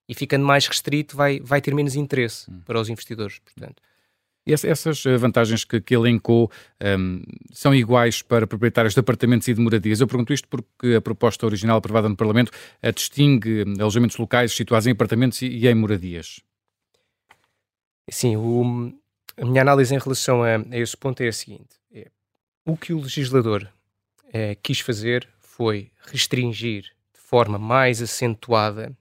[0.08, 2.62] e ficando mais restrito vai, vai ter menos interesse hum.
[2.66, 3.82] para os investidores, portanto.
[4.50, 6.50] Essas eh, vantagens que, que elencou
[6.82, 10.00] um, são iguais para proprietários de apartamentos e de moradias.
[10.00, 14.54] Eu pergunto isto porque a proposta original aprovada no Parlamento a distingue hum, alojamentos locais
[14.54, 16.40] situados em apartamentos e, e em moradias.
[18.10, 18.94] Sim, o,
[19.36, 22.08] a minha análise em relação a, a esse ponto é a seguinte: é,
[22.66, 23.68] o que o legislador
[24.32, 28.96] é, quis fazer foi restringir de forma mais acentuada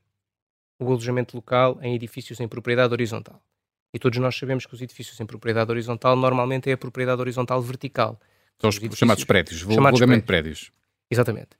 [0.79, 3.41] o alojamento local em edifícios em propriedade horizontal.
[3.93, 7.61] E todos nós sabemos que os edifícios em propriedade horizontal normalmente é a propriedade horizontal
[7.63, 8.21] vertical.
[8.59, 10.25] São os chamados prédios, vulgarmente prédios.
[10.25, 10.73] prédios.
[11.11, 11.51] Exatamente.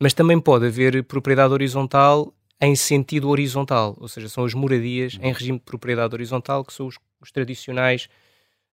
[0.00, 5.32] Mas também pode haver propriedade horizontal em sentido horizontal, ou seja, são as moradias em
[5.32, 8.08] regime de propriedade horizontal, que são os, os tradicionais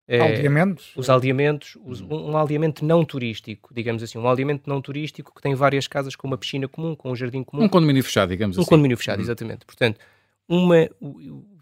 [0.08, 0.92] é, aldeamentos?
[0.96, 5.42] Os aldeamentos, os, um, um aldeamento não turístico, digamos assim, um aldeamento não turístico que
[5.42, 7.63] tem várias casas com uma piscina comum, com um jardim comum.
[7.63, 8.68] Um condomínio fechado, digamos um assim.
[8.68, 9.24] Um condomínio fechado, hum.
[9.24, 9.66] exatamente.
[9.66, 10.00] Portanto,
[10.48, 10.89] uma,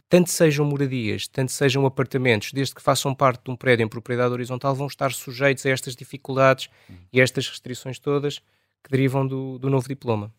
[0.09, 4.33] tanto sejam moradias, tanto sejam apartamentos, desde que façam parte de um prédio em propriedade
[4.33, 6.95] horizontal, vão estar sujeitos a estas dificuldades hum.
[7.13, 8.39] e a estas restrições todas
[8.83, 10.33] que derivam do, do novo diploma.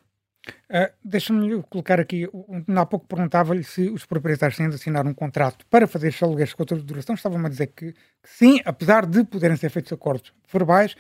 [0.69, 2.29] Uh, Deixa-me colocar aqui,
[2.77, 6.53] há pouco perguntava-lhe se os proprietários têm de assinar um contrato para fazer estes alugueres
[6.53, 10.33] com outra duração, estavam-me a dizer que, que, sim, apesar de poderem ser feitos acordos
[10.53, 10.97] verbais,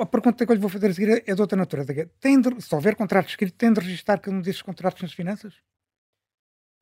[0.00, 2.10] a, pergunta que eu lhe vou fazer a seguir é de outra natureza.
[2.18, 5.54] Tem de, se houver contrato escrito, tem de registrar cada um destes contratos nas finanças?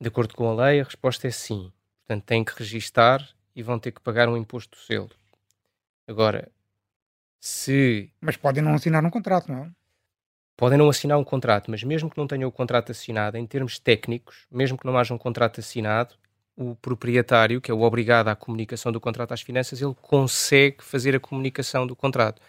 [0.01, 1.71] De acordo com a lei, a resposta é sim.
[2.05, 3.21] Portanto, têm que registar
[3.55, 5.11] e vão ter que pagar um imposto do selo.
[6.07, 6.49] Agora,
[7.39, 8.11] se...
[8.19, 9.71] Mas podem não assinar um contrato, não é?
[10.59, 13.79] Podem não assinar um contrato, mas mesmo que não tenham o contrato assinado, em termos
[13.79, 16.15] técnicos, mesmo que não haja um contrato assinado,
[16.53, 21.15] o proprietário, que é o obrigado à comunicação do contrato às finanças, ele consegue fazer
[21.15, 22.41] a comunicação do contrato.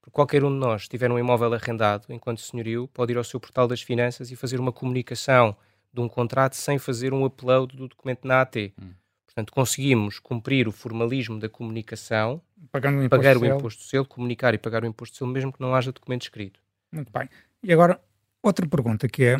[0.00, 3.24] Porque qualquer um de nós, se tiver um imóvel arrendado, enquanto senhorio, pode ir ao
[3.24, 5.54] seu portal das finanças e fazer uma comunicação
[5.92, 8.72] de um contrato sem fazer um upload do documento na AT.
[8.80, 8.94] Hum.
[9.26, 12.40] Portanto, conseguimos cumprir o formalismo da comunicação,
[12.72, 15.52] Pagando o pagar o imposto de selo, comunicar e pagar o imposto de selo, mesmo
[15.52, 16.58] que não haja documento escrito.
[16.90, 17.28] Muito bem.
[17.62, 18.00] E agora,
[18.42, 19.36] outra pergunta que é,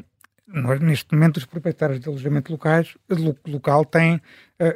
[0.81, 2.97] neste momento, os proprietários de alojamento locais,
[3.47, 4.21] local têm uh,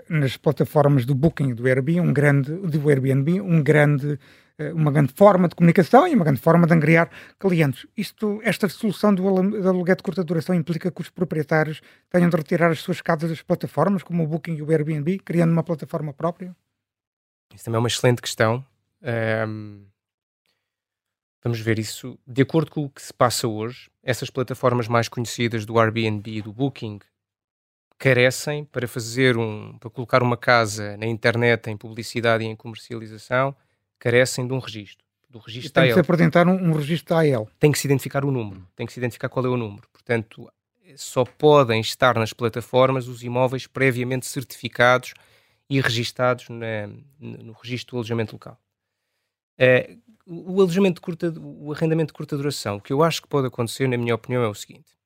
[0.08, 4.18] nas plataformas do Booking do Airbnb um grande, do Airbnb, um grande,
[4.58, 7.86] uh, uma grande forma de comunicação e uma grande forma de angriar clientes.
[7.96, 12.70] Isto, esta solução do, aluguer de curta duração implica que os proprietários tenham de retirar
[12.70, 16.54] as suas casas das plataformas, como o Booking e o Airbnb, criando uma plataforma própria?
[17.54, 18.64] Isso também é uma excelente questão.
[21.42, 22.18] Vamos ver isso.
[22.26, 26.42] De acordo com o que se passa hoje, essas plataformas mais conhecidas do Airbnb e
[26.42, 27.00] do Booking
[27.98, 33.54] carecem para fazer um, para colocar uma casa na internet em publicidade e em comercialização,
[33.98, 35.04] carecem de um registro.
[35.28, 37.48] Do registro tem que se apresentar um, um registro AL.
[37.58, 39.88] Tem que se identificar o número, tem que se identificar qual é o número.
[39.92, 40.52] Portanto,
[40.96, 45.14] só podem estar nas plataformas os imóveis previamente certificados
[45.70, 48.60] e registados na, no registro do alojamento local.
[49.58, 53.28] Uh, o alojamento de curta, o arrendamento de curta duração, o que eu acho que
[53.28, 54.96] pode acontecer, na minha opinião, é o seguinte: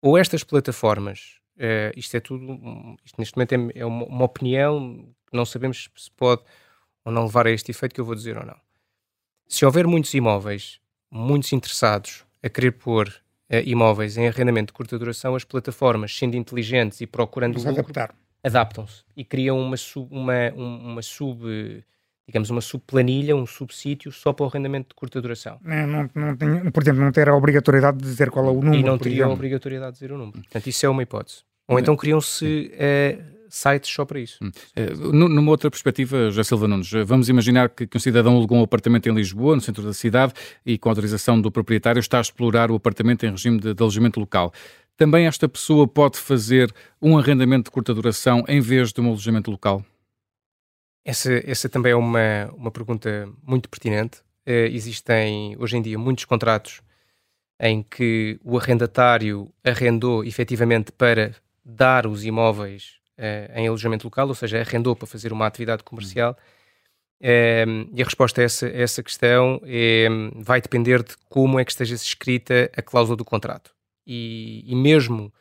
[0.00, 2.44] ou estas plataformas, uh, isto é tudo,
[3.04, 6.42] isto neste momento é, é uma, uma, opinião, não sabemos se pode
[7.04, 8.56] ou não levar a este efeito que eu vou dizer ou não.
[9.48, 14.98] Se houver muitos imóveis, muitos interessados a querer pôr uh, imóveis em arrendamento de curta
[14.98, 21.02] duração, as plataformas, sendo inteligentes e procurando lucro, adaptam-se e criam uma, sub, uma, uma
[21.02, 21.84] sub
[22.26, 25.58] digamos, uma subplanilha, um subsítio só para o arrendamento de curta duração.
[25.62, 28.54] Não, não, não tem, por exemplo, não ter a obrigatoriedade de dizer qual é o
[28.54, 28.76] número.
[28.76, 30.38] E não teria a obrigatoriedade de dizer o número.
[30.40, 31.42] Portanto, isso é uma hipótese.
[31.68, 34.38] Ou então criam-se uh, sites só para isso.
[34.44, 38.62] Uh, numa outra perspectiva, José Silva Nunes, vamos imaginar que, que um cidadão alugou um
[38.62, 40.32] apartamento em Lisboa, no centro da cidade,
[40.64, 44.20] e com autorização do proprietário está a explorar o apartamento em regime de, de alojamento
[44.20, 44.52] local.
[44.96, 49.50] Também esta pessoa pode fazer um arrendamento de curta duração em vez de um alojamento
[49.50, 49.84] local?
[51.04, 54.20] Essa, essa também é uma, uma pergunta muito pertinente.
[54.46, 56.80] Uh, existem hoje em dia muitos contratos
[57.60, 61.34] em que o arrendatário arrendou efetivamente para
[61.64, 66.36] dar os imóveis uh, em alojamento local, ou seja, arrendou para fazer uma atividade comercial.
[67.20, 71.64] Uh, e a resposta a essa, a essa questão é, vai depender de como é
[71.64, 73.72] que esteja escrita a cláusula do contrato.
[74.04, 75.32] E, e mesmo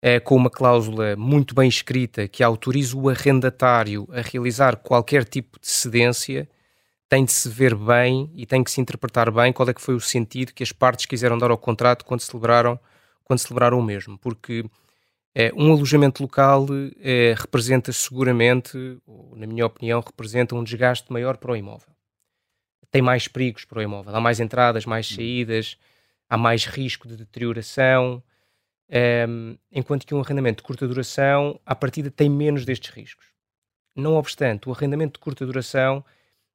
[0.00, 5.58] é, com uma cláusula muito bem escrita que autoriza o arrendatário a realizar qualquer tipo
[5.60, 6.48] de cedência,
[7.08, 9.94] tem de se ver bem e tem que se interpretar bem qual é que foi
[9.94, 12.78] o sentido que as partes quiseram dar ao contrato quando celebraram,
[13.24, 14.18] quando celebraram o mesmo.
[14.18, 14.64] Porque
[15.34, 16.66] é, um alojamento local
[16.98, 18.76] é, representa seguramente,
[19.34, 21.94] na minha opinião, representa um desgaste maior para o imóvel.
[22.90, 24.14] Tem mais perigos para o imóvel.
[24.14, 25.76] Há mais entradas, mais saídas,
[26.28, 28.22] há mais risco de deterioração,
[29.28, 33.26] um, enquanto que um arrendamento de curta duração, à partida, tem menos destes riscos.
[33.94, 36.04] Não obstante, o arrendamento de curta duração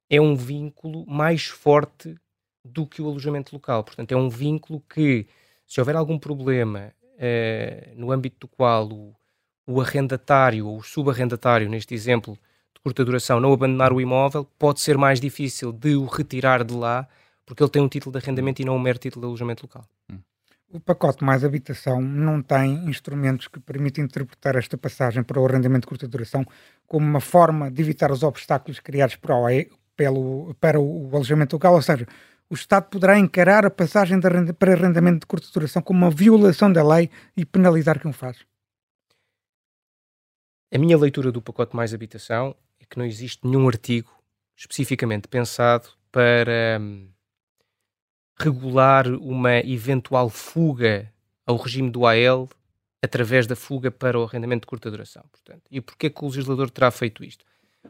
[0.08, 2.16] é um vínculo mais forte
[2.64, 3.82] do que o alojamento local.
[3.82, 5.26] Portanto, é um vínculo que,
[5.66, 9.14] se houver algum problema uh, no âmbito do qual o,
[9.66, 12.34] o arrendatário ou o subarrendatário, neste exemplo
[12.74, 16.74] de curta duração, não abandonar o imóvel, pode ser mais difícil de o retirar de
[16.74, 17.08] lá,
[17.44, 19.84] porque ele tem um título de arrendamento e não um mero título de alojamento local.
[20.10, 20.20] Hum.
[20.74, 25.82] O pacote mais habitação não tem instrumentos que permitam interpretar esta passagem para o arrendamento
[25.82, 26.46] de curta duração
[26.86, 29.16] como uma forma de evitar os obstáculos criados
[29.94, 32.06] pelo, para o alojamento local, ou seja,
[32.48, 36.72] o Estado poderá encarar a passagem de para arrendamento de curta duração como uma violação
[36.72, 38.38] da lei e penalizar quem o faz.
[40.72, 44.10] A minha leitura do pacote mais habitação é que não existe nenhum artigo
[44.56, 47.10] especificamente pensado para hum,
[48.38, 51.12] regular uma eventual fuga
[51.46, 52.48] ao regime do AL
[53.02, 55.24] através da fuga para o arrendamento de curta duração.
[55.30, 57.44] Portanto, e porquê que o legislador terá feito isto?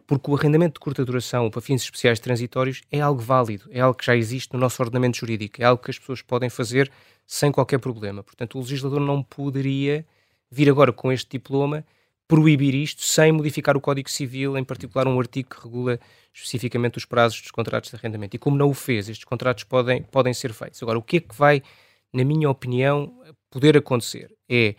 [0.06, 3.96] Porque o arrendamento de curta duração para fins especiais transitórios é algo válido, é algo
[3.96, 6.90] que já existe no nosso ordenamento jurídico, é algo que as pessoas podem fazer
[7.26, 8.22] sem qualquer problema.
[8.22, 10.06] Portanto, o legislador não poderia
[10.50, 11.84] vir agora com este diploma
[12.32, 16.00] proibir isto sem modificar o Código Civil, em particular um artigo que regula
[16.32, 18.34] especificamente os prazos dos contratos de arrendamento.
[18.34, 20.82] E como não o fez, estes contratos podem, podem ser feitos.
[20.82, 21.62] Agora, o que é que vai,
[22.10, 23.12] na minha opinião,
[23.50, 24.34] poder acontecer?
[24.48, 24.74] É,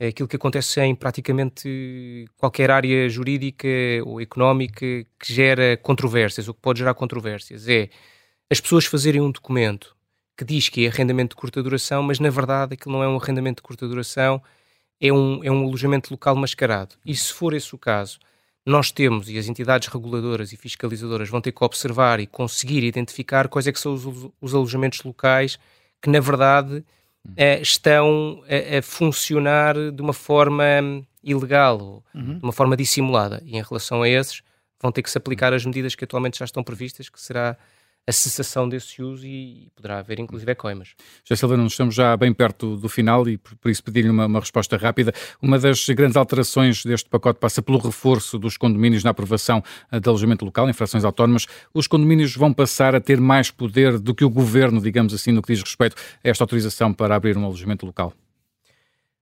[0.00, 3.68] é aquilo que acontece em praticamente qualquer área jurídica
[4.04, 4.84] ou económica
[5.20, 7.68] que gera controvérsias, ou que pode gerar controvérsias.
[7.68, 7.90] É
[8.50, 9.96] as pessoas fazerem um documento
[10.36, 13.16] que diz que é arrendamento de curta duração, mas na verdade aquilo não é um
[13.16, 14.42] arrendamento de curta duração,
[15.00, 16.96] é um, é um alojamento local mascarado.
[17.04, 18.18] E se for esse o caso,
[18.66, 23.48] nós temos, e as entidades reguladoras e fiscalizadoras vão ter que observar e conseguir identificar
[23.48, 25.58] quais é que são os, os alojamentos locais
[26.02, 26.84] que, na verdade,
[27.36, 30.64] eh, estão a, a, funcionar de uma forma
[31.22, 32.38] ilegal, uhum.
[32.38, 33.42] de uma forma dissimulada.
[33.44, 34.42] E em relação a esses,
[34.80, 37.56] vão ter que se aplicar as medidas que atualmente já estão previstas, que será
[38.08, 40.94] a cessação desse uso e poderá haver inclusive coimas.
[41.22, 44.40] Já Silva, não estamos já bem perto do final e por isso pedir-lhe uma, uma,
[44.40, 45.12] resposta rápida.
[45.42, 50.08] Uma das grandes alterações deste pacote passa pelo reforço dos condomínios na aprovação eh, de
[50.08, 51.46] alojamento local, em frações autónomas.
[51.74, 55.42] Os condomínios vão passar a ter mais poder do que o governo, digamos assim, no
[55.42, 55.94] que diz respeito
[56.24, 58.14] a esta autorização para abrir um alojamento local.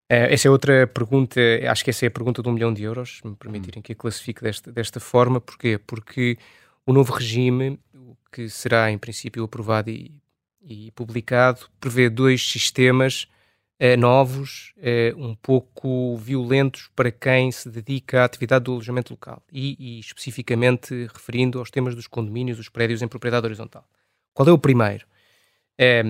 [0.09, 2.85] Uh, essa é outra pergunta, acho que essa é a pergunta de um milhão de
[2.85, 5.41] euros, se me permitirem que a classifique desta, desta forma.
[5.41, 5.77] Porquê?
[5.85, 6.39] Porque
[6.87, 7.79] o novo regime
[8.33, 10.15] que será em princípio aprovado e,
[10.63, 13.29] e publicado prevê dois sistemas
[13.79, 19.43] eh, novos, eh, um pouco violentos para quem se dedica à atividade do alojamento local
[19.53, 23.87] e, e, especificamente referindo aos temas dos condomínios, dos prédios em propriedade horizontal.
[24.33, 25.07] Qual é o primeiro?
[25.79, 26.03] É,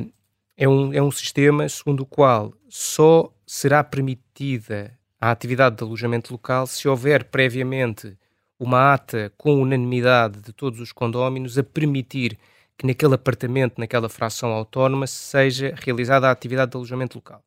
[0.56, 6.32] é, um, é um sistema segundo o qual só será permitida a atividade de alojamento
[6.32, 8.16] local se houver previamente
[8.58, 12.38] uma ata com unanimidade de todos os condóminos a permitir
[12.76, 17.42] que naquele apartamento, naquela fração autónoma, seja realizada a atividade de alojamento local.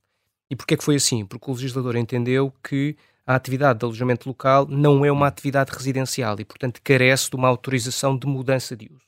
[0.50, 1.26] E porquê que foi assim?
[1.26, 2.96] Porque o legislador entendeu que
[3.26, 7.48] a atividade de alojamento local não é uma atividade residencial e, portanto, carece de uma
[7.48, 9.06] autorização de mudança de uso.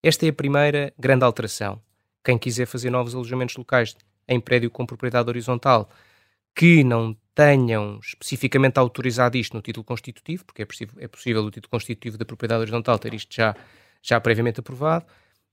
[0.00, 1.80] Esta é a primeira grande alteração.
[2.24, 3.96] Quem quiser fazer novos alojamentos locais
[4.28, 5.90] em prédio com propriedade horizontal
[6.54, 11.50] que não tenham especificamente autorizado isto no título constitutivo, porque é possível, é possível o
[11.50, 13.56] título constitutivo da propriedade horizontal ter isto já,
[14.02, 15.04] já previamente aprovado,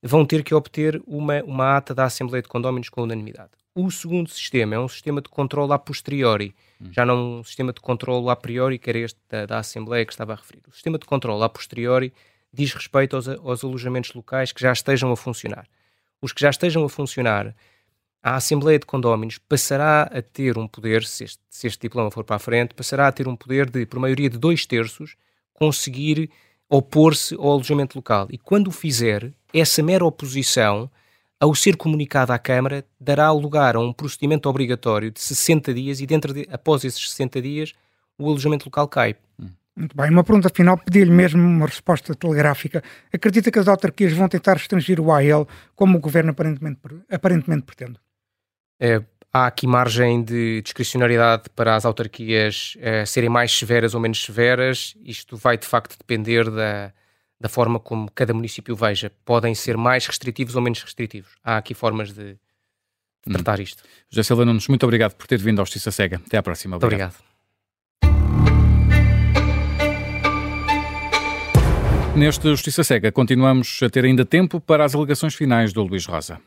[0.02, 3.52] vão ter que obter uma, uma ata da Assembleia de Condóminos com unanimidade.
[3.74, 6.90] O segundo sistema é um sistema de controle a posteriori, hum.
[6.92, 10.12] já não um sistema de controle a priori, que era este da, da, Assembleia que
[10.12, 10.62] estava a referir.
[10.68, 12.14] O sistema de controle a posteriori
[12.52, 15.68] diz respeito aos, aos alojamentos locais que já estejam a funcionar.
[16.22, 17.56] Os que já estejam a funcionar,
[18.24, 22.24] a Assembleia de Condóminos passará a ter um poder, se este, se este diploma for
[22.24, 25.16] para a frente, passará a ter um poder de, por maioria de dois terços,
[25.54, 26.30] conseguir
[26.70, 28.28] opor-se ao alojamento local.
[28.30, 30.90] E quando o fizer, essa mera oposição,
[31.40, 36.06] ao ser comunicada à Câmara, dará lugar a um procedimento obrigatório de 60 dias e
[36.06, 37.74] dentro de, após esses 60 dias
[38.18, 39.16] o alojamento local cai.
[39.76, 42.84] Muito bem, uma pergunta final, pedi-lhe mesmo uma resposta telegráfica.
[43.12, 47.98] Acredita que as autarquias vão tentar restringir o AL como o Governo aparentemente, aparentemente pretende?
[48.84, 49.00] É,
[49.32, 54.96] há aqui margem de discricionariedade para as autarquias é, serem mais severas ou menos severas.
[55.06, 56.92] Isto vai de facto depender da,
[57.40, 59.12] da forma como cada município veja.
[59.24, 61.30] Podem ser mais restritivos ou menos restritivos.
[61.44, 62.40] Há aqui formas de, de
[63.28, 63.34] hum.
[63.34, 63.62] tratar hum.
[63.62, 63.84] isto.
[64.10, 66.20] José Silva Nunes, muito obrigado por ter vindo ao Justiça Cega.
[66.26, 66.78] Até à próxima.
[66.78, 67.14] Obrigado.
[67.14, 67.32] Obrigado.
[72.16, 76.42] Neste Justiça Cega, continuamos a ter ainda tempo para as alegações finais do Luís Rosa.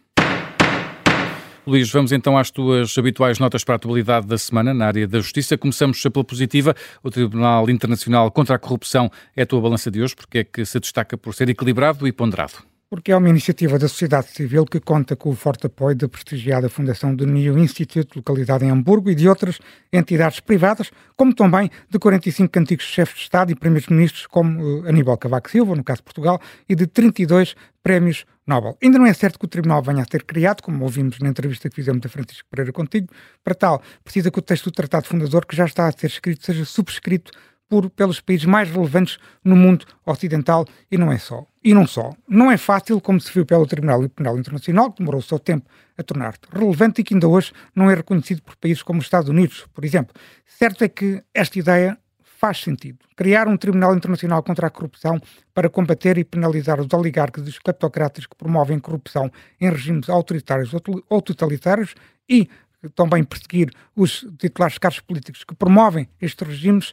[1.67, 5.19] Luís, vamos então às tuas habituais notas para a atualidade da semana na área da
[5.19, 5.57] justiça.
[5.57, 6.75] Começamos pela positiva.
[7.03, 10.65] O Tribunal Internacional contra a Corrupção é a tua balança de hoje, porque é que
[10.67, 14.79] se destaca por ser equilibrado e ponderado porque é uma iniciativa da sociedade civil que
[14.79, 19.17] conta com o forte apoio da prestigiada Fundação do New Institute, localizada em Hamburgo, e
[19.17, 19.59] de outras
[19.93, 25.19] entidades privadas, como também de 45 antigos chefes de Estado e primeiros-ministros, como uh, Aníbal
[25.19, 28.77] Cavaco Silva, no caso de Portugal, e de 32 prémios Nobel.
[28.83, 31.69] Ainda não é certo que o Tribunal venha a ser criado, como ouvimos na entrevista
[31.69, 33.09] que fizemos a Francisco Pereira contigo.
[33.43, 36.45] Para tal, precisa que o texto do Tratado Fundador, que já está a ser escrito,
[36.45, 37.33] seja subscrito
[37.69, 41.47] por, pelos países mais relevantes no mundo ocidental e não é só.
[41.63, 42.13] E não só.
[42.29, 45.69] Não é fácil, como se viu pelo Tribunal Penal Internacional, que demorou o seu tempo
[45.97, 49.31] a tornar-se relevante e que ainda hoje não é reconhecido por países como os Estados
[49.31, 50.15] Unidos, por exemplo.
[50.47, 51.99] Certo é que esta ideia
[52.45, 52.99] faz sentido.
[53.17, 55.19] Criar um Tribunal Internacional contra a Corrupção
[55.55, 60.71] para combater e penalizar os oligarcas e os cleptocratas que promovem corrupção em regimes autoritários
[61.09, 61.95] ou totalitários
[62.29, 62.47] e
[62.95, 66.93] também perseguir os titulares de cargos políticos que promovem estes regimes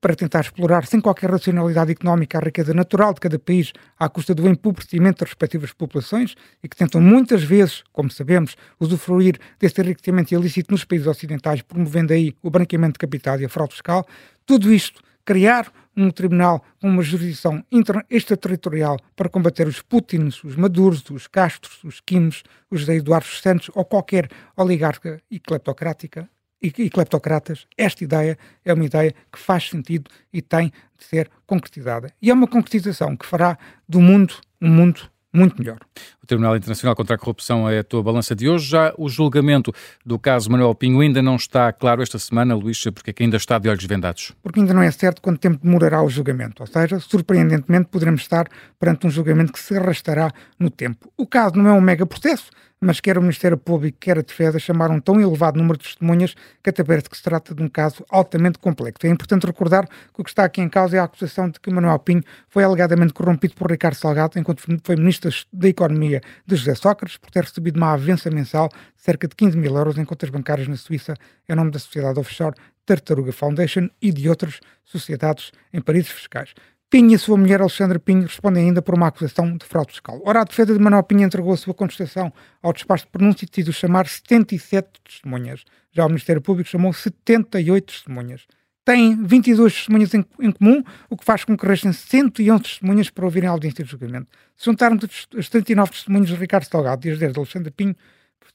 [0.00, 4.34] para tentar explorar sem qualquer racionalidade económica a riqueza natural de cada país à custa
[4.34, 10.34] do empobrecimento das respectivas populações e que tentam muitas vezes, como sabemos, usufruir desse enriquecimento
[10.34, 14.06] ilícito nos países ocidentais, promovendo aí o branqueamento de capital e a fraude fiscal,
[14.44, 17.64] tudo isto criar um tribunal com uma jurisdição
[18.10, 23.84] extraterritorial para combater os Putins, os Maduros, os Castros, os Kims, os Eduardo Santos ou
[23.84, 26.28] qualquer oligarca e cleptocrática
[26.62, 31.30] e, e cleptocratas, esta ideia é uma ideia que faz sentido e tem de ser
[31.46, 32.12] concretizada.
[32.20, 33.58] E é uma concretização que fará
[33.88, 35.78] do mundo um mundo muito melhor.
[36.22, 38.68] O Tribunal Internacional contra a Corrupção é a tua balança de hoje.
[38.68, 39.72] Já o julgamento
[40.04, 43.38] do caso Manuel Pinho ainda não está claro esta semana, Luís, porque é que ainda
[43.38, 44.32] está de olhos vendados?
[44.42, 46.62] Porque ainda não é certo quanto tempo demorará o julgamento.
[46.62, 48.46] Ou seja, surpreendentemente, poderemos estar
[48.78, 51.10] perante um julgamento que se arrastará no tempo.
[51.16, 52.50] O caso não é um mega processo,
[52.82, 56.68] mas quer o Ministério Público, quer a Defesa chamaram tão elevado número de testemunhas que
[56.68, 59.06] até parece que se trata de um caso altamente complexo.
[59.06, 61.70] É importante recordar que o que está aqui em causa é a acusação de que
[61.70, 66.74] Manuel Pinho foi alegadamente corrompido por Ricardo Salgado enquanto foi Ministro da Economia de José
[66.74, 70.28] Sócrates por ter recebido uma avença mensal de cerca de 15 mil euros em contas
[70.28, 71.14] bancárias na Suíça
[71.48, 76.52] em nome da sociedade offshore Tartaruga Foundation e de outras sociedades em paraísos fiscais.
[76.92, 80.20] Pinho e a sua mulher Alexandra Pinho respondem ainda por uma acusação de fraude fiscal.
[80.26, 82.30] Ora, a defesa de Manuel Pinho entregou a sua contestação
[82.62, 85.64] ao despacho de pronúncio e decidiu chamar 77 testemunhas.
[85.90, 88.42] Já o Ministério Público chamou 78 testemunhas.
[88.84, 93.24] têm 22 testemunhas em, em, comum, o que faz com que restem 111 testemunhas para
[93.24, 94.28] ouvirem a audiência de julgamento.
[94.54, 95.02] Se juntarmos
[95.34, 97.96] os 79 testemunhos de Ricardo Salgado e as 10 de Alexandre Pinho,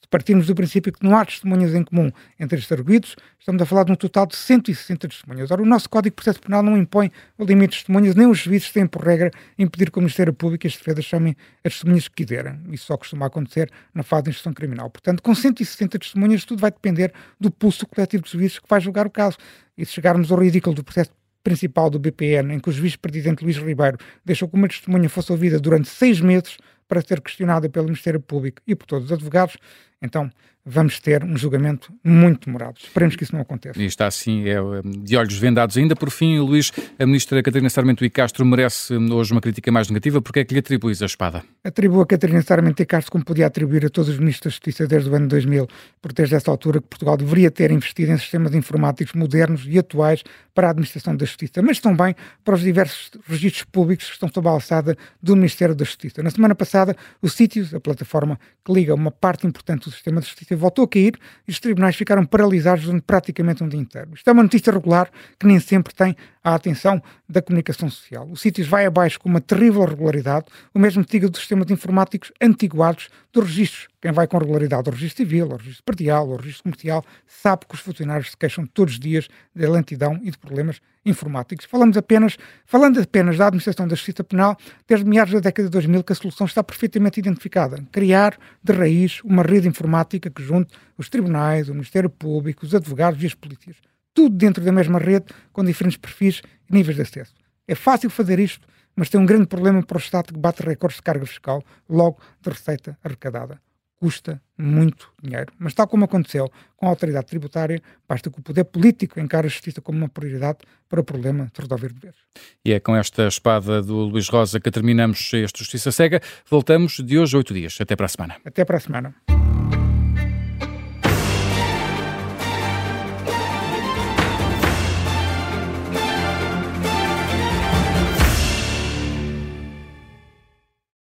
[0.10, 3.84] partimos do princípio que não há testemunhas em comum entre estes arguidos, estamos a falar
[3.84, 5.52] de um total de 160 testemunhas.
[5.52, 8.40] Ora, o nosso Código de Processo Penal não impõe o limite de testemunhas, nem os
[8.40, 12.08] juízes têm por regra impedir que o Ministério Público e as defesas chamem as testemunhas
[12.08, 12.60] que quiserem.
[12.72, 14.90] Isso só costuma acontecer na fase de instrução criminal.
[14.90, 19.06] Portanto, com 160 testemunhas, tudo vai depender do pulso coletivo de juízes que vai julgar
[19.06, 19.38] o caso.
[19.78, 21.12] E se chegarmos ao ridículo do processo
[21.44, 25.58] principal do BPN, em que o juiz-presidente Luís Ribeiro deixou que uma testemunha fosse ouvida
[25.60, 26.58] durante seis meses
[26.88, 29.58] para ser questionada pelo Ministério Público e por todos os advogados,
[30.02, 30.30] então
[30.68, 32.76] vamos ter um julgamento muito demorado.
[32.78, 33.82] Esperemos que isso não aconteça.
[33.82, 35.78] E está assim, é, de olhos vendados.
[35.78, 39.88] Ainda por fim, Luís, a ministra Catarina Sarmento e Castro merece hoje uma crítica mais
[39.88, 40.22] negativa.
[40.22, 41.42] Porque é que lhe atribuis a espada?
[41.64, 44.88] Atribuo a Catarina Sarmento e Castro como podia atribuir a todos os ministros da Justiça
[44.88, 45.68] desde o ano 2000,
[46.02, 50.22] porque desde essa altura que Portugal deveria ter investido em sistemas informáticos modernos e atuais
[50.54, 54.48] para a administração da Justiça, mas também para os diversos registros públicos que estão sob
[54.48, 56.22] a alçada do Ministério da Justiça.
[56.22, 60.28] Na semana passada, o Sítios, a plataforma que liga uma parte importante do sistema de
[60.28, 61.18] justiça, voltou a cair
[61.48, 64.12] e os tribunais ficaram paralisados durante praticamente um dia inteiro.
[64.14, 65.10] Isto é uma notícia regular
[65.40, 68.28] que nem sempre tem a atenção da comunicação social.
[68.30, 73.10] O Sítios vai abaixo com uma terrível regularidade, o mesmo diga dos sistemas informáticos antiguados
[73.34, 73.88] dos registros.
[74.00, 77.74] Quem vai com regularidade ao registro civil, ao registro partial, ao registro comercial, sabe que
[77.74, 81.66] os funcionários se queixam todos os dias de lentidão e de problemas informáticos.
[81.66, 84.56] Falamos apenas, falando apenas da administração da justiça penal,
[84.88, 87.84] desde meados da década de 2000 que a solução está perfeitamente identificada.
[87.92, 93.24] Criar de raiz uma rede informática que junte os tribunais, o Ministério Público, os advogados
[93.24, 93.78] e as polícias.
[94.14, 97.34] Tudo dentro da mesma rede, com diferentes perfis e níveis de acesso.
[97.68, 100.98] É fácil fazer isto, mas tem um grande problema para o Estado que bate recordes
[100.98, 103.60] de carga fiscal logo de receita arrecadada
[104.00, 105.52] custa muito dinheiro.
[105.60, 109.50] Mas, tal como aconteceu com a autoridade tributária, basta que o poder político encare a
[109.50, 112.20] justiça como uma prioridade para o problema de resolver deveres.
[112.64, 116.22] E é com esta espada do Luís Rosa que terminamos este Justiça Cega.
[116.50, 117.78] Voltamos de hoje a oito dias.
[117.80, 118.36] Até para a semana.
[118.46, 119.37] Até para a semana.